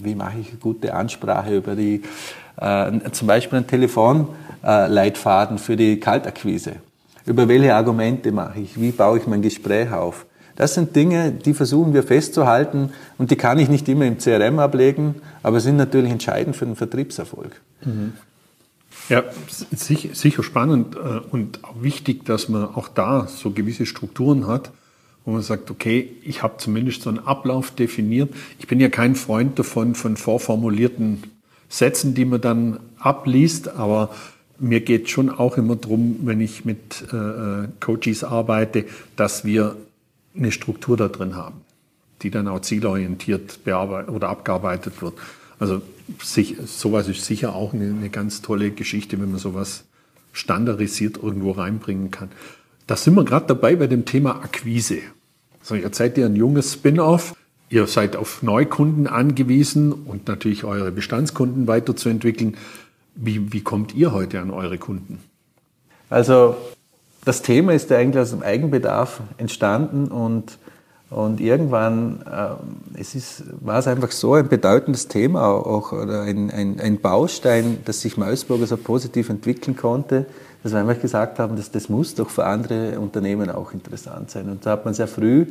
[0.03, 2.01] wie mache ich gute Ansprache über die,
[2.57, 6.77] äh, zum Beispiel einen Telefonleitfaden für die Kaltakquise
[7.27, 8.79] über welche Argumente mache ich?
[8.79, 10.25] Wie baue ich mein Gespräch auf?
[10.55, 14.57] Das sind Dinge, die versuchen wir festzuhalten und die kann ich nicht immer im CRM
[14.57, 17.61] ablegen, aber sind natürlich entscheidend für den Vertriebserfolg.
[17.85, 18.13] Mhm.
[19.09, 24.71] Ja, sicher spannend äh, und wichtig, dass man auch da so gewisse Strukturen hat,
[25.23, 28.33] wo man sagt, okay, ich habe zumindest so einen Ablauf definiert.
[28.59, 31.23] Ich bin ja kein Freund davon, von vorformulierten
[31.69, 34.09] Sätzen, die man dann abliest, aber
[34.59, 39.75] mir geht schon auch immer darum, wenn ich mit äh, äh, Coaches arbeite, dass wir
[40.35, 41.61] eine Struktur da drin haben,
[42.21, 45.13] die dann auch zielorientiert bearbeitet oder abgearbeitet wird.
[45.59, 45.81] Also
[46.21, 49.83] sich, sowas ist sicher auch eine, eine ganz tolle Geschichte, wenn man sowas
[50.33, 52.29] standardisiert irgendwo reinbringen kann.
[52.85, 54.99] Da sind wir gerade dabei bei dem Thema Akquise.
[55.59, 57.35] Also jetzt seid ihr ein junges Spin-off.
[57.69, 62.55] Ihr seid auf Neukunden angewiesen und natürlich eure Bestandskunden weiterzuentwickeln.
[63.15, 65.19] Wie, wie kommt ihr heute an eure Kunden?
[66.09, 66.55] Also
[67.25, 70.57] das Thema ist ja eigentlich aus dem Eigenbedarf entstanden und,
[71.09, 76.51] und irgendwann äh, es ist, war es einfach so ein bedeutendes Thema auch oder ein,
[76.51, 80.25] ein, ein Baustein, dass sich Mausburger so positiv entwickeln konnte,
[80.63, 84.49] dass wir einfach gesagt haben, dass das muss doch für andere Unternehmen auch interessant sein.
[84.49, 85.45] Und da hat man sehr früh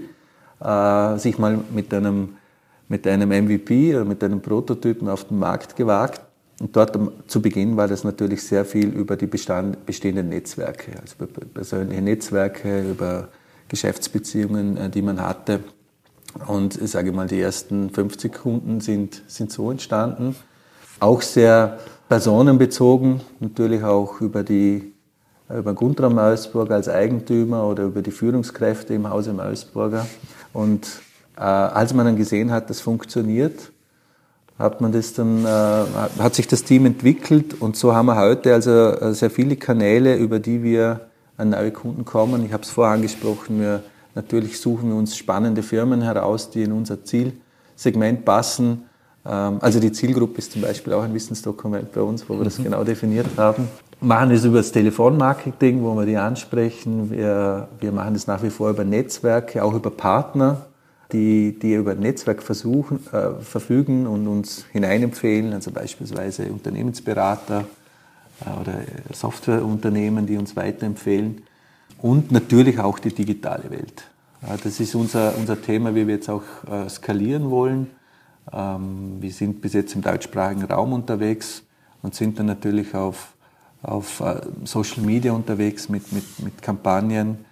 [0.61, 2.37] äh, sich mal mit einem,
[2.89, 6.21] mit einem MVP oder mit einem Prototypen auf den Markt gewagt.
[6.61, 11.25] Und dort zu Beginn war das natürlich sehr viel über die Bestand, bestehenden Netzwerke, also
[11.25, 13.29] über persönliche Netzwerke, über
[13.69, 15.61] Geschäftsbeziehungen, äh, die man hatte.
[16.47, 20.37] Und ich sage mal, die ersten 50 Kunden sind, sind so entstanden.
[21.01, 24.93] Auch sehr personenbezogen, natürlich auch über die
[25.49, 30.07] über Guntram Mausburg als Eigentümer oder über die Führungskräfte im Hause Mausburger.
[30.53, 30.89] Und
[31.37, 33.71] äh, als man dann gesehen hat, das funktioniert,
[34.59, 38.55] hat man das dann, äh, hat sich das Team entwickelt und so haben wir heute
[38.55, 41.06] also äh, sehr viele Kanäle, über die wir
[41.37, 42.45] an neue Kunden kommen.
[42.45, 43.83] Ich habe es vorher angesprochen, wir
[44.15, 48.85] natürlich suchen wir uns spannende Firmen heraus, die in unser Zielsegment passen.
[49.25, 52.59] Ähm, also die Zielgruppe ist zum Beispiel auch ein Wissensdokument bei uns, wo wir das
[52.59, 52.65] mhm.
[52.65, 53.69] genau definiert haben
[54.01, 57.11] machen es über das Telefonmarketing, wo wir die ansprechen.
[57.11, 60.67] Wir, wir machen es nach wie vor über Netzwerke, auch über Partner,
[61.13, 67.65] die, die über Netzwerk versuchen, äh, verfügen und uns hineinempfehlen, also beispielsweise Unternehmensberater
[68.41, 68.81] oder
[69.13, 71.43] Softwareunternehmen, die uns weiterempfehlen.
[72.03, 74.05] Und natürlich auch die digitale Welt.
[74.43, 77.89] Äh, das ist unser, unser Thema, wie wir jetzt auch äh, skalieren wollen.
[78.53, 81.63] Ähm, wir sind bis jetzt im deutschsprachigen Raum unterwegs
[82.03, 83.33] und sind dann natürlich auf
[83.87, 87.45] auf äh, Social Media unterwegs mit, mit, mit Kampagnen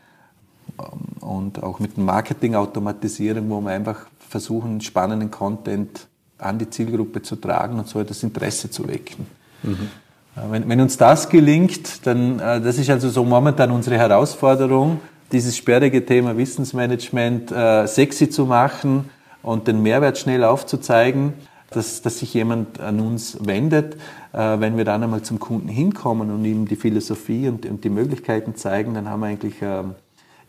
[0.78, 7.36] ähm, und auch mit Marketing-Automatisierung, wo wir einfach versuchen, spannenden Content an die Zielgruppe zu
[7.36, 9.26] tragen und so das Interesse zu wecken.
[9.62, 9.90] Mhm.
[10.36, 15.56] Wenn, wenn, uns das gelingt, dann, äh, das ist also so momentan unsere Herausforderung, dieses
[15.56, 19.10] sperrige Thema Wissensmanagement äh, sexy zu machen
[19.42, 21.34] und den Mehrwert schnell aufzuzeigen
[21.74, 23.96] dass, dass sich jemand an uns wendet.
[24.32, 27.90] Äh, wenn wir dann einmal zum Kunden hinkommen und ihm die Philosophie und, und die
[27.90, 29.82] Möglichkeiten zeigen, dann haben wir eigentlich äh,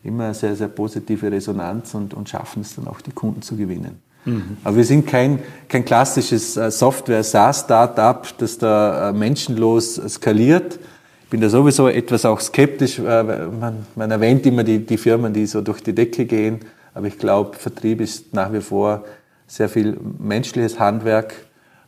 [0.02, 4.00] immer sehr, sehr positive Resonanz und, und schaffen es dann auch, die Kunden zu gewinnen.
[4.26, 4.58] Mhm.
[4.64, 10.78] Aber wir sind kein, kein klassisches äh, Software-SaaS-Startup, das da äh, menschenlos skaliert.
[11.24, 12.98] Ich bin da sowieso etwas auch skeptisch.
[12.98, 16.60] Äh, man, man erwähnt immer die, die Firmen, die so durch die Decke gehen.
[16.92, 19.04] Aber ich glaube, Vertrieb ist nach wie vor
[19.46, 21.34] sehr viel menschliches Handwerk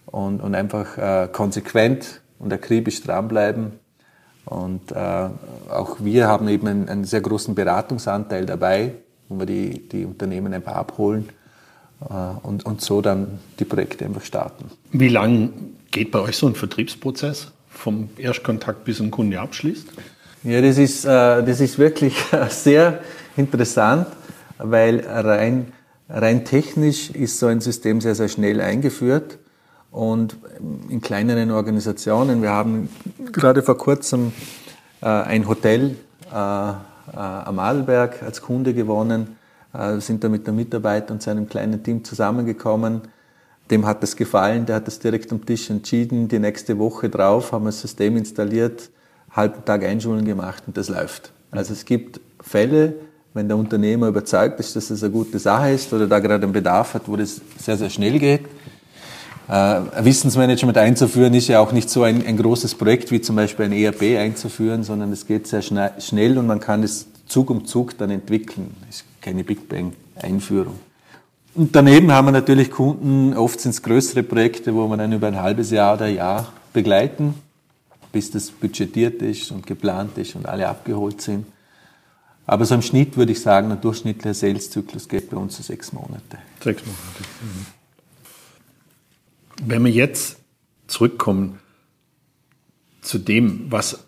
[0.07, 3.73] und, und einfach äh, konsequent und akribisch dranbleiben.
[4.45, 5.29] Und äh,
[5.71, 8.93] auch wir haben eben einen, einen, sehr großen Beratungsanteil dabei,
[9.29, 11.29] wo wir die, die Unternehmen einfach abholen
[12.01, 14.67] und, und so dann die Projekte einfach starten.
[14.93, 15.51] Wie lang
[15.91, 19.89] geht bei euch so ein Vertriebsprozess vom Erstkontakt bis ein Kunde abschließt?
[20.45, 22.15] Ja, das ist, äh, das ist wirklich
[22.51, 23.01] sehr
[23.37, 24.07] interessant,
[24.59, 25.73] weil rein
[26.11, 29.39] Rein technisch ist so ein System sehr, sehr schnell eingeführt
[29.91, 30.37] und
[30.89, 32.89] in kleineren Organisationen, wir haben
[33.31, 34.33] gerade vor kurzem
[35.03, 35.97] äh, ein Hotel
[36.33, 36.75] äh, äh,
[37.13, 39.38] am Adelberg als Kunde gewonnen, äh,
[39.99, 43.03] sind da mit der Mitarbeiter und seinem kleinen Team zusammengekommen.
[43.71, 46.29] Dem hat das gefallen, der hat das direkt am Tisch entschieden.
[46.29, 48.91] Die nächste Woche drauf haben wir das System installiert,
[49.31, 51.33] halben Tag Einschulen gemacht und das läuft.
[51.51, 52.95] Also es gibt Fälle,
[53.35, 56.53] wenn der Unternehmer überzeugt ist, dass es eine gute Sache ist oder da gerade einen
[56.53, 58.47] Bedarf hat, wo das sehr, sehr schnell geht.
[59.49, 63.67] Äh, Wissensmanagement einzuführen ist ja auch nicht so ein, ein, großes Projekt wie zum Beispiel
[63.67, 67.97] ein ERP einzuführen, sondern es geht sehr schnell und man kann es Zug um Zug
[67.97, 68.75] dann entwickeln.
[68.89, 70.81] Ist keine Big Bang Einführung.
[71.55, 75.27] Und daneben haben wir natürlich Kunden, oft sind es größere Projekte, wo wir dann über
[75.27, 77.35] ein halbes Jahr oder Jahr begleiten,
[78.11, 81.45] bis das budgetiert ist und geplant ist und alle abgeholt sind.
[82.47, 85.93] Aber so im Schnitt würde ich sagen, ein durchschnittlicher Saleszyklus geht bei uns zu sechs
[85.93, 86.39] Monate.
[86.65, 87.23] Sechs Monate.
[87.43, 87.67] Mhm.
[89.69, 90.39] Wenn wir jetzt
[90.87, 91.59] zurückkommen
[93.03, 94.05] zu dem, was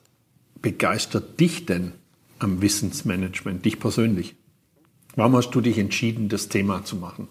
[0.63, 1.93] begeistert dich denn
[2.39, 4.35] am Wissensmanagement, dich persönlich?
[5.17, 7.29] Warum hast du dich entschieden, das Thema zu machen?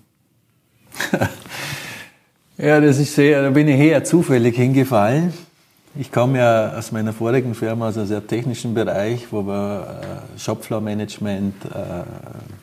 [2.58, 5.34] ja, das ist sehr, da bin ich eher zufällig hingefallen.
[5.96, 10.40] Ich komme ja aus meiner vorigen Firma aus einem sehr technischen Bereich, wo wir äh,
[10.40, 11.70] Shopfloor-Management, äh,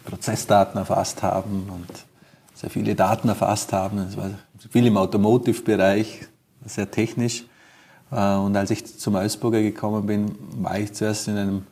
[0.05, 2.05] Prozessdaten erfasst haben und
[2.55, 3.99] sehr viele Daten erfasst haben.
[3.99, 4.31] Es war
[4.71, 6.27] viel im Automotive-Bereich,
[6.65, 7.45] sehr technisch.
[8.13, 11.63] Äh, und als ich zum Augsburger gekommen bin, war ich zuerst in einem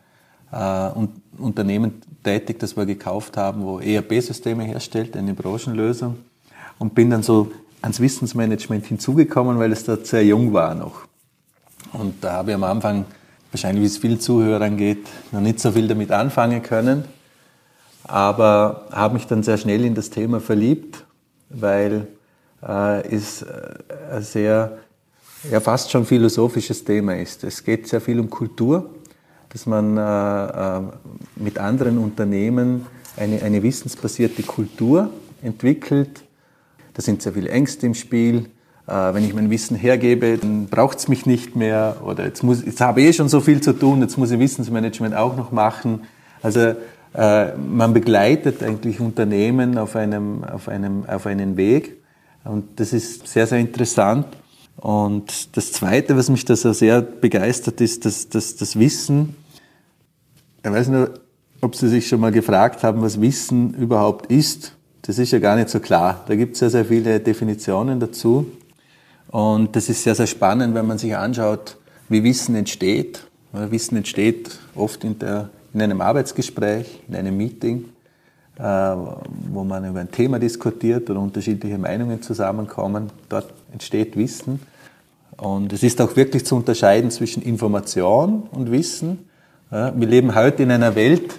[1.37, 6.17] Unternehmen tätig, das wir gekauft haben, wo ERP-Systeme herstellt, eine Branchenlösung.
[6.79, 11.03] Und bin dann so ans Wissensmanagement hinzugekommen, weil es dort sehr jung war noch.
[11.93, 13.05] Und da habe ich am Anfang,
[13.53, 17.05] wahrscheinlich wie es vielen Zuhörern geht, noch nicht so viel damit anfangen können.
[18.03, 21.05] Aber habe mich dann sehr schnell in das Thema verliebt,
[21.51, 22.09] weil
[22.67, 23.47] äh, es äh,
[24.13, 24.79] ein sehr,
[25.51, 27.45] ja fast schon philosophisches Thema ist.
[27.45, 28.91] Es geht sehr viel um Kultur,
[29.55, 30.83] dass man äh, äh
[31.37, 32.87] mit anderen Unternehmen
[33.17, 35.11] eine, eine wissensbasierte Kultur
[35.43, 36.25] entwickelt.
[36.93, 38.51] Da sind sehr viele Ängste im Spiel.
[38.87, 41.97] Äh, wenn ich mein Wissen hergebe, dann braucht es mich nicht mehr.
[42.05, 44.39] Oder jetzt, muss, jetzt habe ich eh schon so viel zu tun, jetzt muss ich
[44.39, 46.03] Wissensmanagement auch noch machen.
[46.43, 46.75] Also
[47.15, 52.03] äh, man begleitet eigentlich Unternehmen auf einem, auf einem, auf einen Weg.
[52.45, 54.27] Und das ist sehr, sehr interessant.
[54.77, 59.37] Und das Zweite, was mich da so sehr begeistert, ist dass, dass das Wissen.
[60.65, 61.11] Ich weiß nur,
[61.61, 64.73] ob Sie sich schon mal gefragt haben, was Wissen überhaupt ist.
[65.03, 66.25] Das ist ja gar nicht so klar.
[66.27, 68.47] Da gibt es sehr, sehr viele Definitionen dazu.
[69.29, 71.77] Und das ist sehr, sehr spannend, wenn man sich anschaut,
[72.09, 73.27] wie Wissen entsteht.
[73.53, 77.87] Wissen entsteht oft in der in einem Arbeitsgespräch, in einem Meeting,
[78.57, 83.11] äh, wo man über ein Thema diskutiert oder unterschiedliche Meinungen zusammenkommen.
[83.29, 84.61] Dort entsteht Wissen.
[85.37, 89.29] Und es ist auch wirklich zu unterscheiden zwischen Information und Wissen.
[89.75, 91.35] Wir leben heute in einer Welt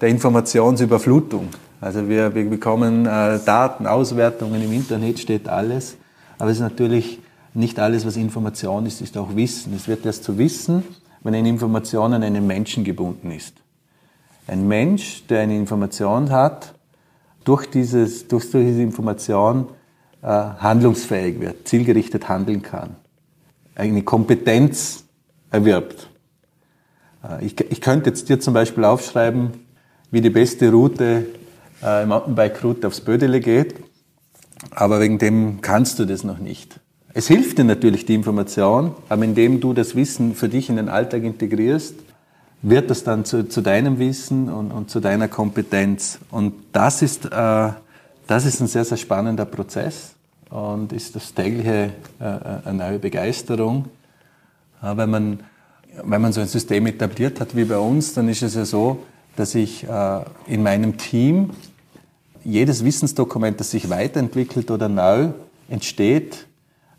[0.00, 1.48] der Informationsüberflutung.
[1.80, 5.96] Also wir, wir bekommen äh, Daten, Auswertungen, im Internet steht alles.
[6.38, 7.18] Aber es ist natürlich
[7.52, 9.74] nicht alles, was Information ist, ist auch Wissen.
[9.74, 10.84] Es wird erst zu Wissen,
[11.24, 13.56] wenn eine Information an einen Menschen gebunden ist.
[14.46, 16.74] Ein Mensch, der eine Information hat,
[17.42, 19.66] durch, dieses, durch diese Information
[20.22, 22.94] äh, handlungsfähig wird, zielgerichtet handeln kann,
[23.74, 25.02] eine Kompetenz
[25.50, 26.09] erwirbt.
[27.22, 29.52] Äh, ich, ich könnte jetzt dir zum Beispiel aufschreiben,
[30.10, 31.26] wie die beste Route,
[31.82, 33.74] äh, Mountainbike-Route aufs Bödele geht,
[34.70, 36.80] aber wegen dem kannst du das noch nicht.
[37.12, 40.88] Es hilft dir natürlich die Information, aber indem du das Wissen für dich in den
[40.88, 41.94] Alltag integrierst,
[42.62, 46.18] wird das dann zu, zu deinem Wissen und, und, zu deiner Kompetenz.
[46.30, 47.70] Und das ist, äh,
[48.26, 50.14] das ist ein sehr, sehr spannender Prozess
[50.50, 52.24] und ist das tägliche äh,
[52.64, 53.86] eine neue Begeisterung.
[54.82, 55.40] Äh, wenn, man,
[56.02, 59.02] wenn man so ein System etabliert hat wie bei uns, dann ist es ja so,
[59.36, 61.50] dass ich äh, in meinem Team
[62.44, 65.30] jedes Wissensdokument, das sich weiterentwickelt oder neu
[65.68, 66.46] entsteht,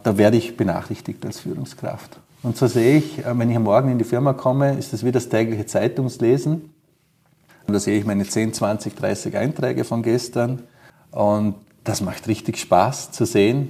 [0.03, 2.19] da werde ich benachrichtigt als Führungskraft.
[2.43, 5.05] Und so sehe ich, äh, wenn ich am Morgen in die Firma komme, ist das
[5.05, 6.73] wie das tägliche Zeitungslesen.
[7.67, 10.63] Und da sehe ich meine 10, 20, 30 Einträge von gestern.
[11.11, 13.69] Und das macht richtig Spaß zu sehen.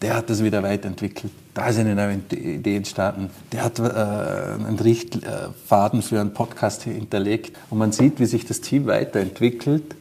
[0.00, 1.32] Der hat das wieder weiterentwickelt.
[1.54, 3.30] Da ist eine neue Idee entstanden.
[3.50, 7.56] Der hat äh, einen Richtfaden für einen Podcast hinterlegt.
[7.68, 9.96] Und man sieht, wie sich das Team weiterentwickelt,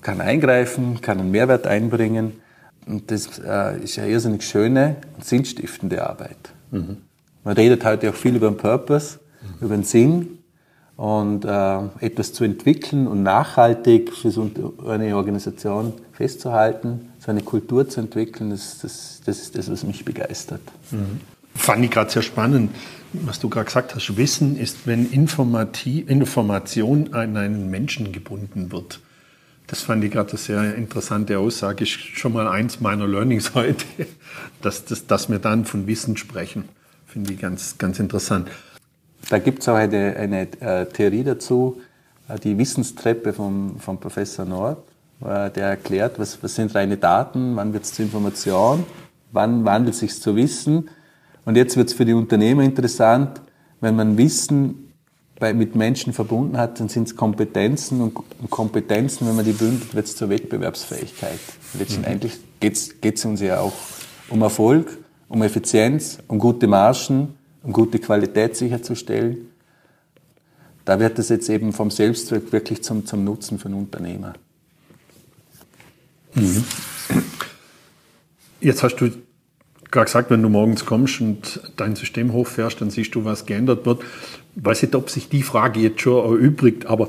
[0.00, 2.40] kann eingreifen, kann einen Mehrwert einbringen.
[2.86, 6.52] Und das äh, ist eine irrsinnig schöne und sinnstiftende Arbeit.
[6.70, 6.98] Mhm.
[7.42, 9.66] Man redet heute auch viel über den Purpose, mhm.
[9.66, 10.38] über den Sinn
[11.02, 14.48] und äh, etwas zu entwickeln und nachhaltig für so
[14.86, 20.04] eine Organisation festzuhalten, so eine Kultur zu entwickeln, das, das, das ist das, was mich
[20.04, 20.60] begeistert.
[20.92, 21.18] Mhm.
[21.56, 22.70] Fand ich gerade sehr spannend,
[23.14, 24.16] was du gerade gesagt hast.
[24.16, 29.00] Wissen ist, wenn Information an einen Menschen gebunden wird.
[29.66, 31.82] Das fand ich gerade eine sehr interessante Aussage.
[31.82, 33.84] Ist schon mal eins meiner Learnings heute,
[34.62, 36.68] dass, dass, dass wir dann von Wissen sprechen.
[37.08, 38.46] Finde ich ganz, ganz interessant.
[39.28, 41.80] Da gibt es auch eine, eine äh, Theorie dazu,
[42.28, 44.78] äh, die Wissenstreppe vom, vom Professor Nord,
[45.20, 48.84] äh, der erklärt, was, was sind reine Daten, wann wird es zur Information,
[49.32, 50.88] wann wandelt es sich zu Wissen.
[51.44, 53.40] Und jetzt wird es für die Unternehmer interessant,
[53.80, 54.92] wenn man Wissen
[55.38, 59.52] bei, mit Menschen verbunden hat, dann sind es Kompetenzen und, und, Kompetenzen, wenn man die
[59.52, 61.40] bündelt, wird es zur Wettbewerbsfähigkeit.
[61.78, 62.72] Letztendlich mhm.
[63.00, 63.72] geht es uns ja auch
[64.28, 64.98] um Erfolg
[65.32, 69.48] um Effizienz, um gute Margen, um gute Qualität sicherzustellen.
[70.84, 74.34] Da wird es jetzt eben vom Selbstzweck wirklich zum, zum Nutzen für einen Unternehmer.
[76.34, 76.64] Mhm.
[78.60, 79.10] Jetzt hast du
[79.90, 83.86] gerade gesagt, wenn du morgens kommst und dein System hochfährst, dann siehst du, was geändert
[83.86, 84.02] wird.
[84.56, 87.08] Ich weiß nicht, ob sich die Frage jetzt schon erübrigt, aber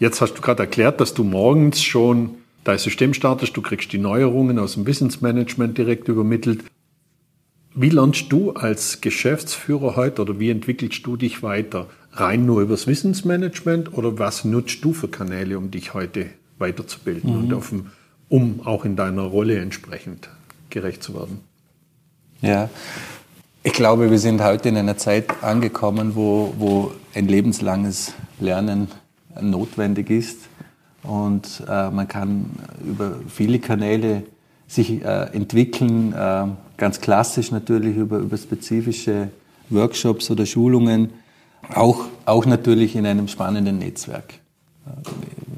[0.00, 3.98] jetzt hast du gerade erklärt, dass du morgens schon dein System startest, du kriegst die
[3.98, 6.64] Neuerungen aus dem Wissensmanagement direkt übermittelt.
[7.76, 11.88] Wie lernst du als Geschäftsführer heute oder wie entwickelst du dich weiter?
[12.12, 16.26] Rein nur übers Wissensmanagement oder was nutzt du für Kanäle, um dich heute
[16.58, 17.38] weiterzubilden mhm.
[17.44, 17.72] und auf,
[18.28, 20.28] um auch in deiner Rolle entsprechend
[20.70, 21.40] gerecht zu werden?
[22.42, 22.70] Ja,
[23.64, 28.86] ich glaube, wir sind heute in einer Zeit angekommen, wo, wo ein lebenslanges Lernen
[29.40, 30.38] notwendig ist.
[31.02, 32.50] Und äh, man kann
[32.86, 34.22] über viele Kanäle
[34.68, 36.46] sich äh, entwickeln, äh,
[36.76, 39.28] ganz klassisch natürlich über, über spezifische
[39.70, 41.10] Workshops oder Schulungen,
[41.74, 44.34] auch, auch natürlich in einem spannenden Netzwerk.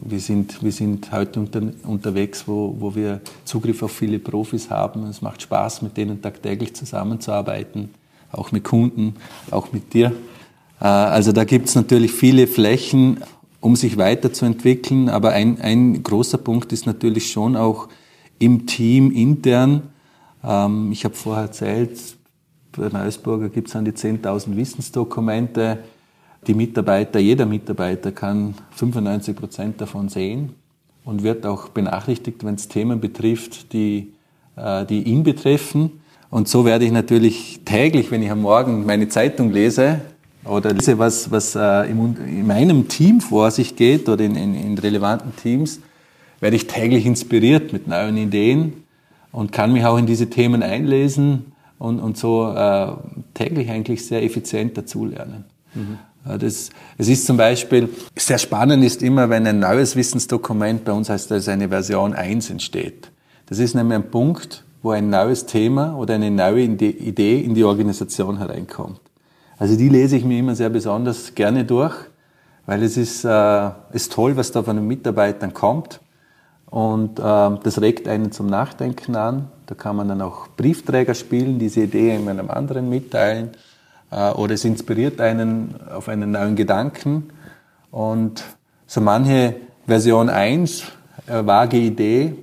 [0.09, 5.05] Wir sind, wir sind heute unter, unterwegs, wo, wo wir Zugriff auf viele Profis haben.
[5.05, 7.91] Es macht Spaß, mit denen tagtäglich zusammenzuarbeiten,
[8.31, 9.17] auch mit Kunden,
[9.51, 10.13] auch mit dir.
[10.81, 13.19] Äh, also da gibt es natürlich viele Flächen,
[13.61, 15.09] um sich weiterzuentwickeln.
[15.09, 17.89] Aber ein, ein großer Punkt ist natürlich schon auch
[18.39, 19.83] im Team intern.
[20.47, 21.99] Ähm, ich habe vorher erzählt,
[22.73, 25.79] bei Neusburger gibt es an die 10.000 Wissensdokumente
[26.47, 30.55] die Mitarbeiter, jeder Mitarbeiter kann 95 Prozent davon sehen
[31.05, 34.13] und wird auch benachrichtigt, wenn es Themen betrifft, die,
[34.57, 36.01] äh, die ihn betreffen.
[36.31, 40.01] Und so werde ich natürlich täglich, wenn ich am Morgen meine Zeitung lese
[40.45, 44.79] oder lese, was, was äh, in meinem Team vor sich geht oder in, in, in
[44.79, 45.81] relevanten Teams,
[46.39, 48.86] werde ich täglich inspiriert mit neuen Ideen
[49.37, 52.93] und kann mich auch in diese Themen einlesen und, und so äh,
[53.35, 55.45] täglich eigentlich sehr effizient dazulernen.
[55.75, 55.99] Mhm.
[56.25, 61.11] Das, es ist zum Beispiel, sehr spannend ist immer, wenn ein neues Wissensdokument, bei uns
[61.11, 63.13] heißt das eine Version 1 entsteht.
[63.45, 67.65] Das ist nämlich ein Punkt, wo ein neues Thema oder eine neue Idee in die
[67.65, 69.01] Organisation hereinkommt.
[69.59, 71.95] Also die lese ich mir immer sehr besonders gerne durch,
[72.65, 76.01] weil es ist, äh, ist toll, was da von den Mitarbeitern kommt.
[76.71, 79.49] Und äh, das regt einen zum Nachdenken an.
[79.67, 83.51] Da kann man dann auch Briefträger spielen, diese Idee einem anderen mitteilen.
[84.11, 87.31] Äh, oder es inspiriert einen auf einen neuen Gedanken.
[87.91, 88.45] Und
[88.87, 89.57] so manche
[89.87, 90.85] Version 1,
[91.27, 92.35] äh, vage Idee,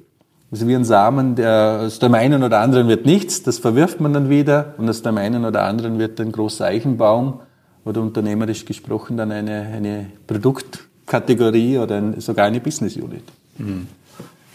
[0.51, 4.13] ist wie ein Samen, der aus dem einen oder anderen wird nichts, das verwirft man
[4.13, 7.39] dann wieder und aus dem einen oder anderen wird ein großer Eichenbaum
[7.85, 13.23] oder unternehmerisch gesprochen dann eine, eine Produktkategorie oder ein, sogar eine Business Unit.
[13.57, 13.87] Mhm.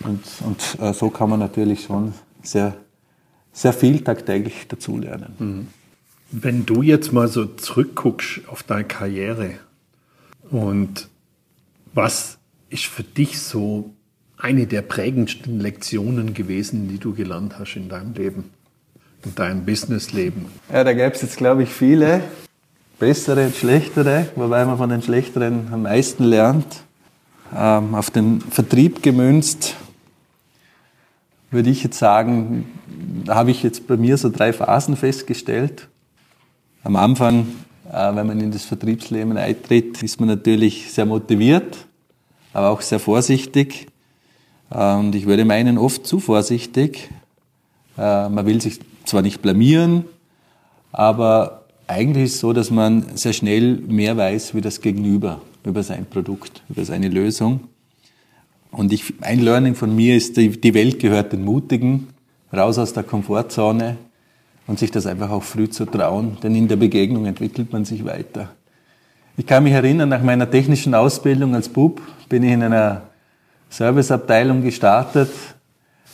[0.00, 2.76] Und, und äh, so kann man natürlich schon sehr,
[3.52, 5.34] sehr viel tagtäglich dazulernen.
[5.38, 5.66] Mhm.
[6.30, 9.54] Wenn du jetzt mal so zurückguckst auf deine Karriere
[10.50, 11.08] und
[11.94, 12.38] was
[12.70, 13.90] ist für dich so
[14.36, 18.50] eine der prägendsten Lektionen gewesen, die du gelernt hast in deinem Leben,
[19.24, 20.46] in deinem Businessleben?
[20.72, 22.22] Ja, da gäbe es jetzt, glaube ich, viele
[22.98, 26.82] bessere und schlechtere, wobei man von den schlechteren am meisten lernt.
[27.56, 29.74] Ähm, auf den Vertrieb gemünzt,
[31.50, 32.66] würde ich jetzt sagen,
[33.24, 35.88] da habe ich jetzt bei mir so drei Phasen festgestellt.
[36.84, 37.46] Am Anfang,
[37.90, 41.86] äh, wenn man in das Vertriebsleben eintritt, ist man natürlich sehr motiviert,
[42.52, 43.88] aber auch sehr vorsichtig.
[44.70, 47.10] Äh, und ich würde meinen, oft zu vorsichtig.
[47.96, 50.04] Äh, man will sich zwar nicht blamieren,
[50.92, 55.82] aber eigentlich ist es so, dass man sehr schnell mehr weiß wie das Gegenüber über
[55.82, 57.60] sein Produkt, über seine Lösung.
[58.70, 62.08] Und ich, ein Learning von mir ist, die Welt gehört den Mutigen,
[62.52, 63.96] raus aus der Komfortzone,
[64.68, 68.04] und sich das einfach auch früh zu trauen, denn in der Begegnung entwickelt man sich
[68.04, 68.50] weiter.
[69.36, 73.02] Ich kann mich erinnern, nach meiner technischen Ausbildung als Bub bin ich in einer
[73.70, 75.30] Serviceabteilung gestartet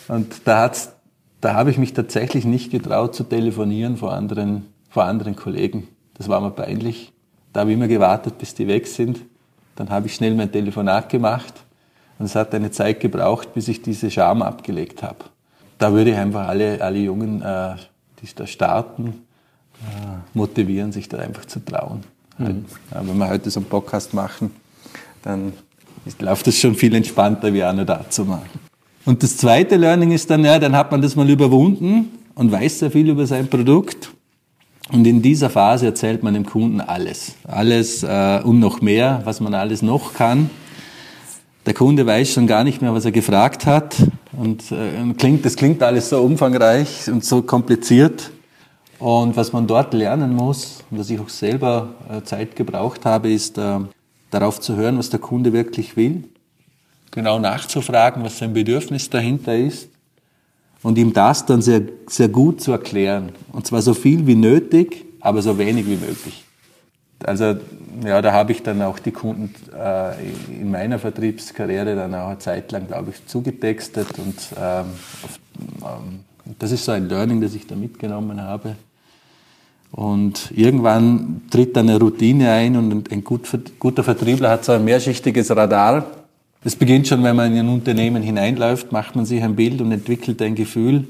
[0.07, 0.93] und da, hat's,
[1.41, 5.89] da habe ich mich tatsächlich nicht getraut zu telefonieren vor anderen, vor anderen Kollegen.
[6.15, 7.13] Das war mir peinlich.
[7.53, 9.21] Da habe ich immer gewartet, bis die weg sind.
[9.75, 11.65] Dann habe ich schnell mein Telefonat gemacht
[12.19, 15.19] und es hat eine Zeit gebraucht, bis ich diese Scham abgelegt habe.
[15.79, 17.75] Da würde ich einfach alle, alle Jungen äh,
[18.25, 19.25] die da starten,
[19.81, 22.03] äh, motivieren, sich da einfach zu trauen.
[22.39, 22.65] Mhm.
[22.93, 24.51] Ja, wenn wir heute so einen Podcast machen,
[25.23, 25.53] dann
[26.07, 28.61] ist, läuft das schon viel entspannter, wie einer da zu machen.
[29.05, 32.81] Und das zweite Learning ist dann, ja, dann hat man das mal überwunden und weiß
[32.81, 34.11] sehr viel über sein Produkt.
[34.91, 37.35] Und in dieser Phase erzählt man dem Kunden alles.
[37.45, 40.51] Alles äh, und noch mehr, was man alles noch kann.
[41.67, 43.97] Der Kunde weiß schon gar nicht mehr, was er gefragt hat.
[44.33, 48.31] Und äh, klingt, das klingt alles so umfangreich und so kompliziert.
[48.99, 53.33] Und was man dort lernen muss, und was ich auch selber äh, Zeit gebraucht habe,
[53.33, 53.79] ist äh,
[54.31, 56.25] darauf zu hören, was der Kunde wirklich will.
[57.11, 59.89] Genau nachzufragen, was sein Bedürfnis dahinter ist.
[60.83, 63.33] Und ihm das dann sehr, sehr gut zu erklären.
[63.53, 66.45] Und zwar so viel wie nötig, aber so wenig wie möglich.
[67.23, 67.57] Also
[68.05, 70.13] ja, da habe ich dann auch die Kunden äh,
[70.49, 74.87] in meiner Vertriebskarriere dann auch eine Zeit lang, glaube ich, zugetextet und ähm,
[75.23, 75.41] oft,
[75.83, 76.21] ähm,
[76.59, 78.77] das ist so ein Learning, das ich da mitgenommen habe.
[79.93, 83.49] Und irgendwann tritt dann eine Routine ein und ein gut,
[83.79, 86.05] guter Vertriebler hat so ein mehrschichtiges Radar.
[86.65, 89.93] Das beginnt schon, wenn man in ein Unternehmen hineinläuft, macht man sich ein Bild und
[89.93, 91.07] entwickelt ein Gefühl,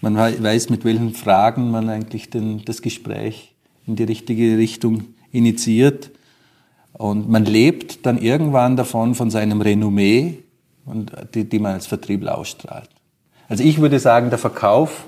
[0.00, 3.52] Man weiß, mit welchen Fragen man eigentlich den, das Gespräch
[3.86, 6.10] in die richtige Richtung initiiert.
[6.92, 10.38] Und man lebt dann irgendwann davon, von seinem Renommee,
[10.84, 12.88] und die, die man als Vertriebler ausstrahlt.
[13.48, 15.06] Also ich würde sagen, der Verkauf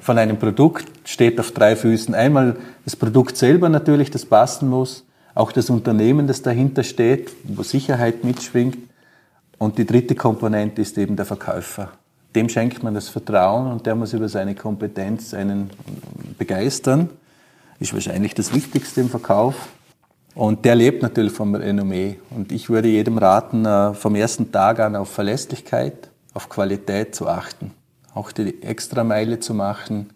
[0.00, 2.14] von einem Produkt steht auf drei Füßen.
[2.14, 5.04] Einmal das Produkt selber natürlich, das passen muss,
[5.34, 8.78] auch das Unternehmen, das dahinter steht, wo Sicherheit mitschwingt.
[9.58, 11.92] Und die dritte Komponente ist eben der Verkäufer.
[12.34, 15.70] Dem schenkt man das Vertrauen und der muss über seine Kompetenz einen
[16.36, 17.08] begeistern.
[17.80, 19.54] Ist wahrscheinlich das Wichtigste im Verkauf.
[20.34, 22.18] Und der lebt natürlich vom Renommee.
[22.30, 27.28] Und ich würde jedem raten, äh, vom ersten Tag an auf Verlässlichkeit, auf Qualität zu
[27.28, 27.72] achten.
[28.14, 30.10] Auch die Extrameile zu machen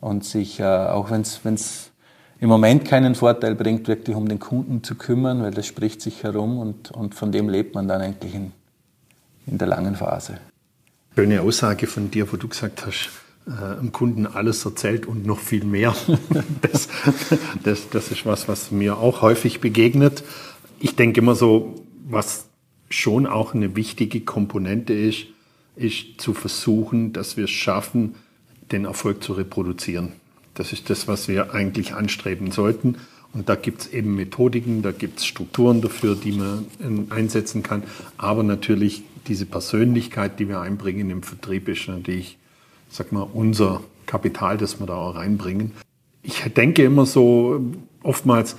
[0.00, 1.90] und sich, äh, auch wenn es
[2.38, 6.22] im Moment keinen Vorteil bringt, wirklich um den Kunden zu kümmern, weil das spricht sich
[6.22, 8.52] herum und, und von dem lebt man dann eigentlich in,
[9.46, 10.38] in der langen Phase.
[11.14, 13.10] Schöne Aussage von dir, wo du gesagt hast,
[13.46, 15.94] äh, dem Kunden alles erzählt und noch viel mehr.
[16.62, 16.88] das,
[17.62, 20.24] das, das ist was, was mir auch häufig begegnet.
[20.80, 21.74] Ich denke immer so,
[22.08, 22.48] was
[22.90, 25.26] schon auch eine wichtige Komponente ist,
[25.76, 28.14] ist zu versuchen, dass wir es schaffen,
[28.72, 30.12] den Erfolg zu reproduzieren.
[30.54, 32.96] Das ist das, was wir eigentlich anstreben sollten.
[33.32, 37.62] Und da gibt es eben Methodiken, da gibt es Strukturen dafür, die man ähm, einsetzen
[37.62, 37.82] kann.
[38.16, 42.38] Aber natürlich diese Persönlichkeit, die wir einbringen im Vertrieb, ist natürlich
[42.96, 45.72] sag mal, unser Kapital, das wir da auch reinbringen.
[46.22, 47.60] Ich denke immer so,
[48.02, 48.56] oftmals,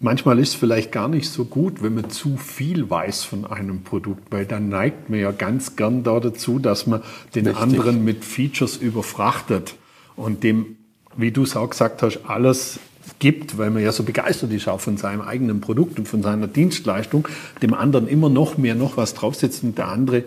[0.00, 3.82] manchmal ist es vielleicht gar nicht so gut, wenn man zu viel weiß von einem
[3.82, 7.02] Produkt, weil dann neigt man ja ganz gern da dazu, dass man
[7.34, 7.62] den Richtig.
[7.62, 9.76] anderen mit Features überfrachtet
[10.16, 10.76] und dem,
[11.16, 12.80] wie du es auch gesagt hast, alles
[13.18, 16.46] gibt, weil man ja so begeistert ist auch von seinem eigenen Produkt und von seiner
[16.46, 17.28] Dienstleistung,
[17.62, 20.24] dem anderen immer noch mehr noch was draufsetzt und der andere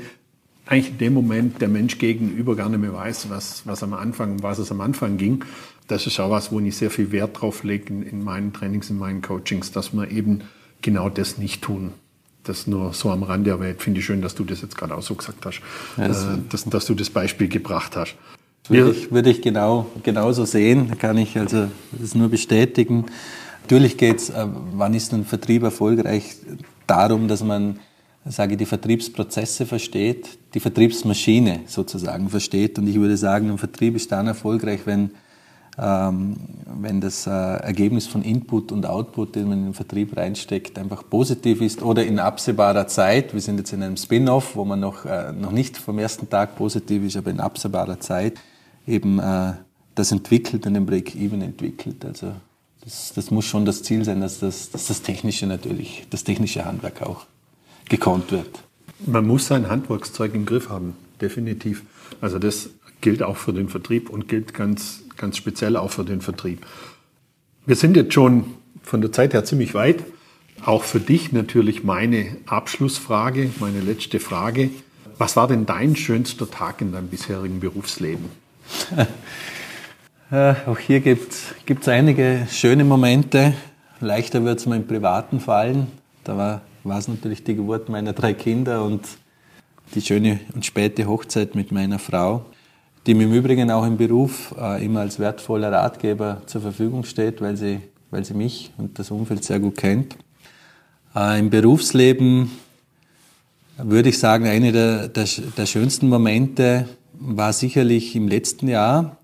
[0.71, 4.41] eigentlich in dem Moment der Mensch gegenüber gar nicht mehr weiß, was, was am Anfang,
[4.41, 5.43] was es am Anfang ging.
[5.87, 8.89] Das ist auch was, wo ich sehr viel Wert drauf lege in, in meinen Trainings,
[8.89, 10.43] in meinen Coachings, dass wir eben
[10.81, 11.91] genau das nicht tun.
[12.43, 15.01] Das nur so am Rande, aber finde ich schön, dass du das jetzt gerade auch
[15.01, 15.61] so gesagt hast,
[15.97, 18.15] ja, das äh, dass, dass du das Beispiel gebracht hast.
[18.69, 23.07] Würde ich, würde ich genau, genauso sehen, kann ich also das nur bestätigen.
[23.63, 26.37] Natürlich geht es, äh, wann ist ein Vertrieb erfolgreich,
[26.87, 27.79] darum, dass man
[28.25, 32.77] sage ich, die Vertriebsprozesse versteht, die Vertriebsmaschine sozusagen versteht.
[32.77, 35.11] Und ich würde sagen, ein Vertrieb ist dann erfolgreich, wenn,
[35.79, 40.77] ähm, wenn das äh, Ergebnis von Input und Output, den man in den Vertrieb reinsteckt,
[40.77, 43.33] einfach positiv ist oder in absehbarer Zeit.
[43.33, 46.55] Wir sind jetzt in einem Spin-off, wo man noch, äh, noch nicht vom ersten Tag
[46.55, 48.35] positiv ist, aber in absehbarer Zeit
[48.85, 49.53] eben äh,
[49.95, 52.05] das entwickelt und den Break-Even entwickelt.
[52.05, 52.33] Also
[52.83, 56.65] das, das muss schon das Ziel sein, dass das, dass das Technische natürlich, das technische
[56.65, 57.25] Handwerk auch
[57.91, 58.63] gekonnt wird.
[59.05, 61.83] Man muss sein Handwerkszeug im Griff haben, definitiv.
[62.21, 62.69] Also das
[63.01, 66.65] gilt auch für den Vertrieb und gilt ganz, ganz speziell auch für den Vertrieb.
[67.65, 68.45] Wir sind jetzt schon
[68.81, 70.03] von der Zeit her ziemlich weit.
[70.63, 74.69] Auch für dich natürlich meine Abschlussfrage, meine letzte Frage.
[75.17, 78.25] Was war denn dein schönster Tag in deinem bisherigen Berufsleben?
[80.31, 83.53] auch hier gibt es einige schöne Momente.
[83.99, 85.87] Leichter wird es mir im Privaten fallen.
[86.23, 89.01] Da war war es natürlich die Geburt meiner drei Kinder und
[89.93, 92.45] die schöne und späte Hochzeit mit meiner Frau,
[93.05, 97.41] die mir im Übrigen auch im Beruf äh, immer als wertvoller Ratgeber zur Verfügung steht,
[97.41, 100.15] weil sie, weil sie mich und das Umfeld sehr gut kennt.
[101.15, 102.51] Äh, Im Berufsleben
[103.77, 105.27] würde ich sagen, eine der, der,
[105.57, 109.17] der schönsten Momente war sicherlich im letzten Jahr,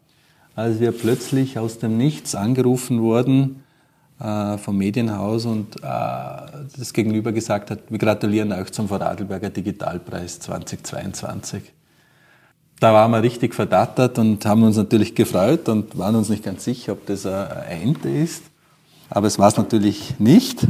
[0.56, 3.64] als wir plötzlich aus dem Nichts angerufen wurden
[4.20, 10.40] äh, vom Medienhaus und äh, das Gegenüber gesagt hat, wir gratulieren euch zum Vorarlberger Digitalpreis
[10.40, 11.62] 2022.
[12.80, 16.64] Da waren wir richtig verdattert und haben uns natürlich gefreut und waren uns nicht ganz
[16.64, 18.44] sicher, ob das eine Ente ist.
[19.10, 20.68] Aber es war es natürlich nicht.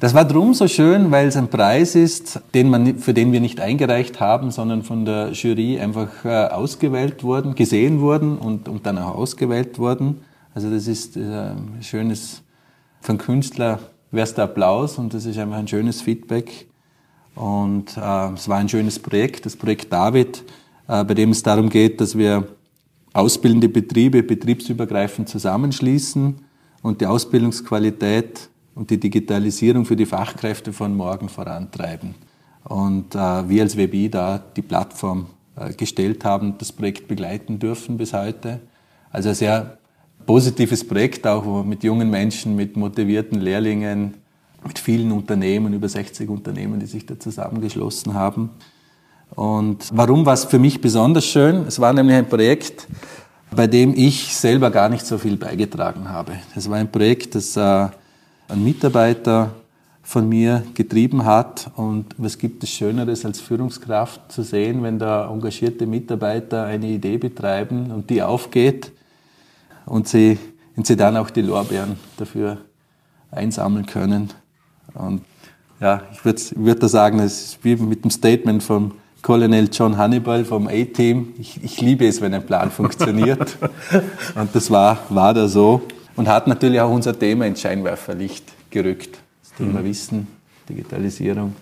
[0.00, 3.40] Das war drum so schön, weil es ein Preis ist, den man, für den wir
[3.40, 8.84] nicht eingereicht haben, sondern von der Jury einfach äh, ausgewählt worden, gesehen worden und, und
[8.84, 10.22] dann auch ausgewählt worden.
[10.54, 12.43] Also das ist ein schönes
[13.04, 13.80] für Künstler
[14.10, 16.66] wäre es der Applaus und das ist einfach ein schönes Feedback.
[17.34, 20.42] Und äh, es war ein schönes Projekt, das Projekt David,
[20.88, 22.48] äh, bei dem es darum geht, dass wir
[23.12, 26.36] ausbildende Betriebe betriebsübergreifend zusammenschließen
[26.82, 32.14] und die Ausbildungsqualität und die Digitalisierung für die Fachkräfte von morgen vorantreiben.
[32.64, 35.26] Und äh, wir als WBI da die Plattform
[35.56, 38.60] äh, gestellt haben, das Projekt begleiten dürfen bis heute.
[39.10, 39.78] Also sehr
[40.26, 44.14] positives Projekt auch, mit jungen Menschen, mit motivierten Lehrlingen,
[44.66, 48.50] mit vielen Unternehmen, über 60 Unternehmen, die sich da zusammengeschlossen haben.
[49.34, 51.64] Und warum war es für mich besonders schön?
[51.66, 52.86] Es war nämlich ein Projekt,
[53.54, 56.32] bei dem ich selber gar nicht so viel beigetragen habe.
[56.54, 59.54] Es war ein Projekt, das äh, ein Mitarbeiter
[60.02, 61.70] von mir getrieben hat.
[61.76, 67.18] Und was gibt es Schöneres als Führungskraft zu sehen, wenn da engagierte Mitarbeiter eine Idee
[67.18, 68.92] betreiben und die aufgeht
[69.86, 70.38] und sie,
[70.76, 72.58] und sie dann auch die Lorbeeren dafür
[73.30, 74.32] einsammeln können.
[74.94, 75.22] Und
[75.80, 79.96] ja, ich würde würd da sagen, es ist wie mit dem Statement von Colonel John
[79.96, 81.34] Hannibal vom A-Team.
[81.38, 83.56] Ich, ich, liebe es, wenn ein Plan funktioniert.
[84.34, 85.82] und das war, war da so.
[86.14, 89.18] Und hat natürlich auch unser Thema ins Scheinwerferlicht gerückt.
[89.42, 89.84] Das Thema mhm.
[89.84, 90.26] Wissen,
[90.68, 91.56] Digitalisierung.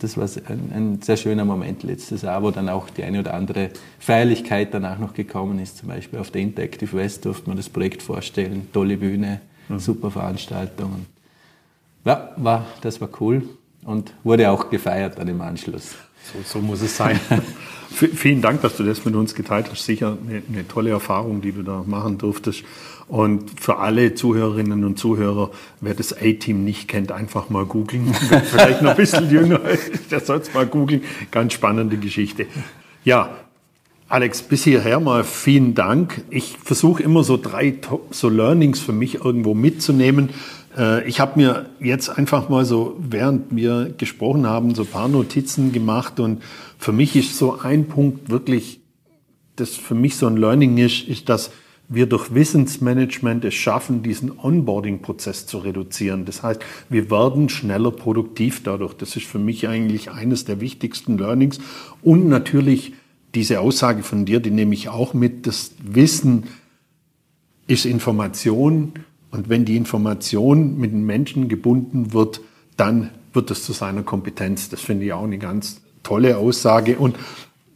[0.00, 3.34] Das war ein, ein, sehr schöner Moment letztes Jahr, wo dann auch die eine oder
[3.34, 5.78] andere Feierlichkeit danach noch gekommen ist.
[5.78, 8.68] Zum Beispiel auf der Interactive West durfte man das Projekt vorstellen.
[8.72, 9.78] Tolle Bühne, mhm.
[9.78, 11.06] super Veranstaltung.
[12.04, 13.48] Ja, war, das war cool
[13.84, 15.94] und wurde auch gefeiert dann im Anschluss.
[16.32, 17.18] So, so muss es sein.
[17.90, 19.84] Vielen Dank, dass du das mit uns geteilt hast.
[19.84, 22.64] Sicher eine, eine, tolle Erfahrung, die du da machen durftest.
[23.08, 25.50] Und für alle Zuhörerinnen und Zuhörer,
[25.80, 28.12] wer das A-Team nicht kennt, einfach mal googeln.
[28.44, 29.60] Vielleicht noch ein bisschen jünger,
[30.10, 31.02] der soll es mal googeln.
[31.30, 32.46] Ganz spannende Geschichte.
[33.04, 33.30] Ja,
[34.10, 36.22] Alex, bis hierher mal vielen Dank.
[36.30, 37.74] Ich versuche immer so drei
[38.10, 40.30] so Learnings für mich irgendwo mitzunehmen.
[40.76, 45.08] Äh, ich habe mir jetzt einfach mal so, während wir gesprochen haben, so ein paar
[45.08, 46.42] Notizen gemacht und
[46.78, 48.80] für mich ist so ein Punkt wirklich,
[49.56, 51.50] das für mich so ein Learning ist, ist, dass
[51.88, 56.24] wir durch Wissensmanagement es schaffen, diesen Onboarding-Prozess zu reduzieren.
[56.26, 56.60] Das heißt,
[56.90, 58.94] wir werden schneller produktiv dadurch.
[58.94, 61.58] Das ist für mich eigentlich eines der wichtigsten Learnings.
[62.02, 62.92] Und natürlich
[63.34, 66.44] diese Aussage von dir, die nehme ich auch mit, das Wissen
[67.66, 68.92] ist Information
[69.30, 72.40] und wenn die Information mit den Menschen gebunden wird,
[72.76, 74.68] dann wird es zu seiner Kompetenz.
[74.70, 76.98] Das finde ich auch eine ganz tolle Aussage.
[76.98, 77.16] Und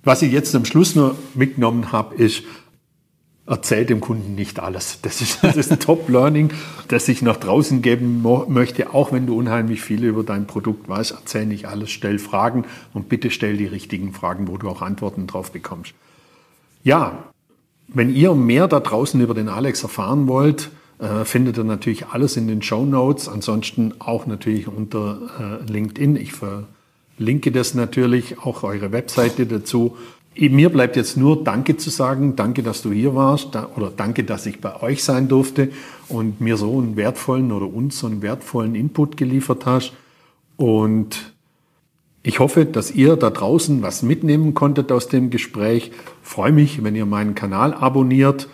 [0.03, 2.43] was ich jetzt am Schluss noch mitgenommen habe, ist,
[3.47, 4.99] erzähl dem Kunden nicht alles.
[5.03, 6.51] Das ist, das ist ein Top-Learning,
[6.89, 8.95] das ich nach draußen geben möchte.
[8.95, 12.65] Auch wenn du unheimlich viel über dein Produkt weißt, erzähl nicht alles, stell Fragen
[12.95, 15.95] und bitte stell die richtigen Fragen, wo du auch Antworten drauf bekommst.
[16.85, 17.25] Ja,
[17.89, 22.37] wenn ihr mehr da draußen über den Alex erfahren wollt, äh, findet ihr natürlich alles
[22.37, 23.29] in den Show Notes.
[23.29, 26.17] Ansonsten auch natürlich unter äh, LinkedIn.
[26.17, 29.97] Ich verlinke das natürlich, auch eure Webseite dazu.
[30.35, 32.37] Mir bleibt jetzt nur Danke zu sagen.
[32.37, 35.71] Danke, dass du hier warst oder danke, dass ich bei euch sein durfte
[36.09, 39.93] und mir so einen wertvollen oder uns so einen wertvollen Input geliefert hast.
[40.57, 41.35] Und
[42.23, 45.93] ich hoffe, dass ihr da draußen was mitnehmen konntet aus dem Gespräch.
[46.23, 48.49] freue mich, wenn ihr meinen Kanal abonniert.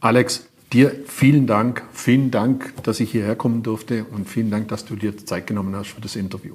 [0.00, 4.84] Alex, Dir vielen Dank, vielen Dank, dass ich hierher kommen durfte und vielen Dank, dass
[4.84, 6.54] du dir Zeit genommen hast für das Interview.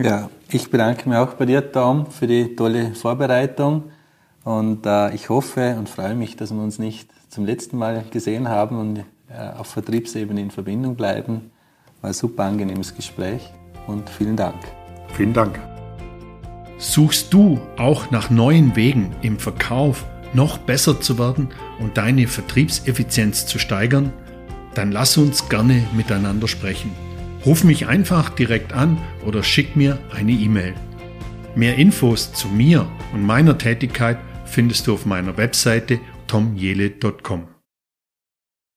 [0.00, 3.84] Ja, ich bedanke mich auch bei dir, Tom, für die tolle Vorbereitung
[4.44, 8.48] und äh, ich hoffe und freue mich, dass wir uns nicht zum letzten Mal gesehen
[8.48, 9.02] haben und äh,
[9.58, 11.50] auf Vertriebsebene in Verbindung bleiben.
[12.00, 13.52] War ein super angenehmes Gespräch
[13.86, 14.56] und vielen Dank.
[15.14, 15.58] Vielen Dank.
[16.78, 20.04] Suchst du auch nach neuen Wegen im Verkauf?
[20.34, 24.12] noch besser zu werden und deine Vertriebseffizienz zu steigern,
[24.74, 27.07] dann lass uns gerne miteinander sprechen.
[27.48, 30.74] Ruf mich einfach direkt an oder schick mir eine E-Mail.
[31.56, 37.48] Mehr Infos zu mir und meiner Tätigkeit findest du auf meiner Webseite tomjele.com.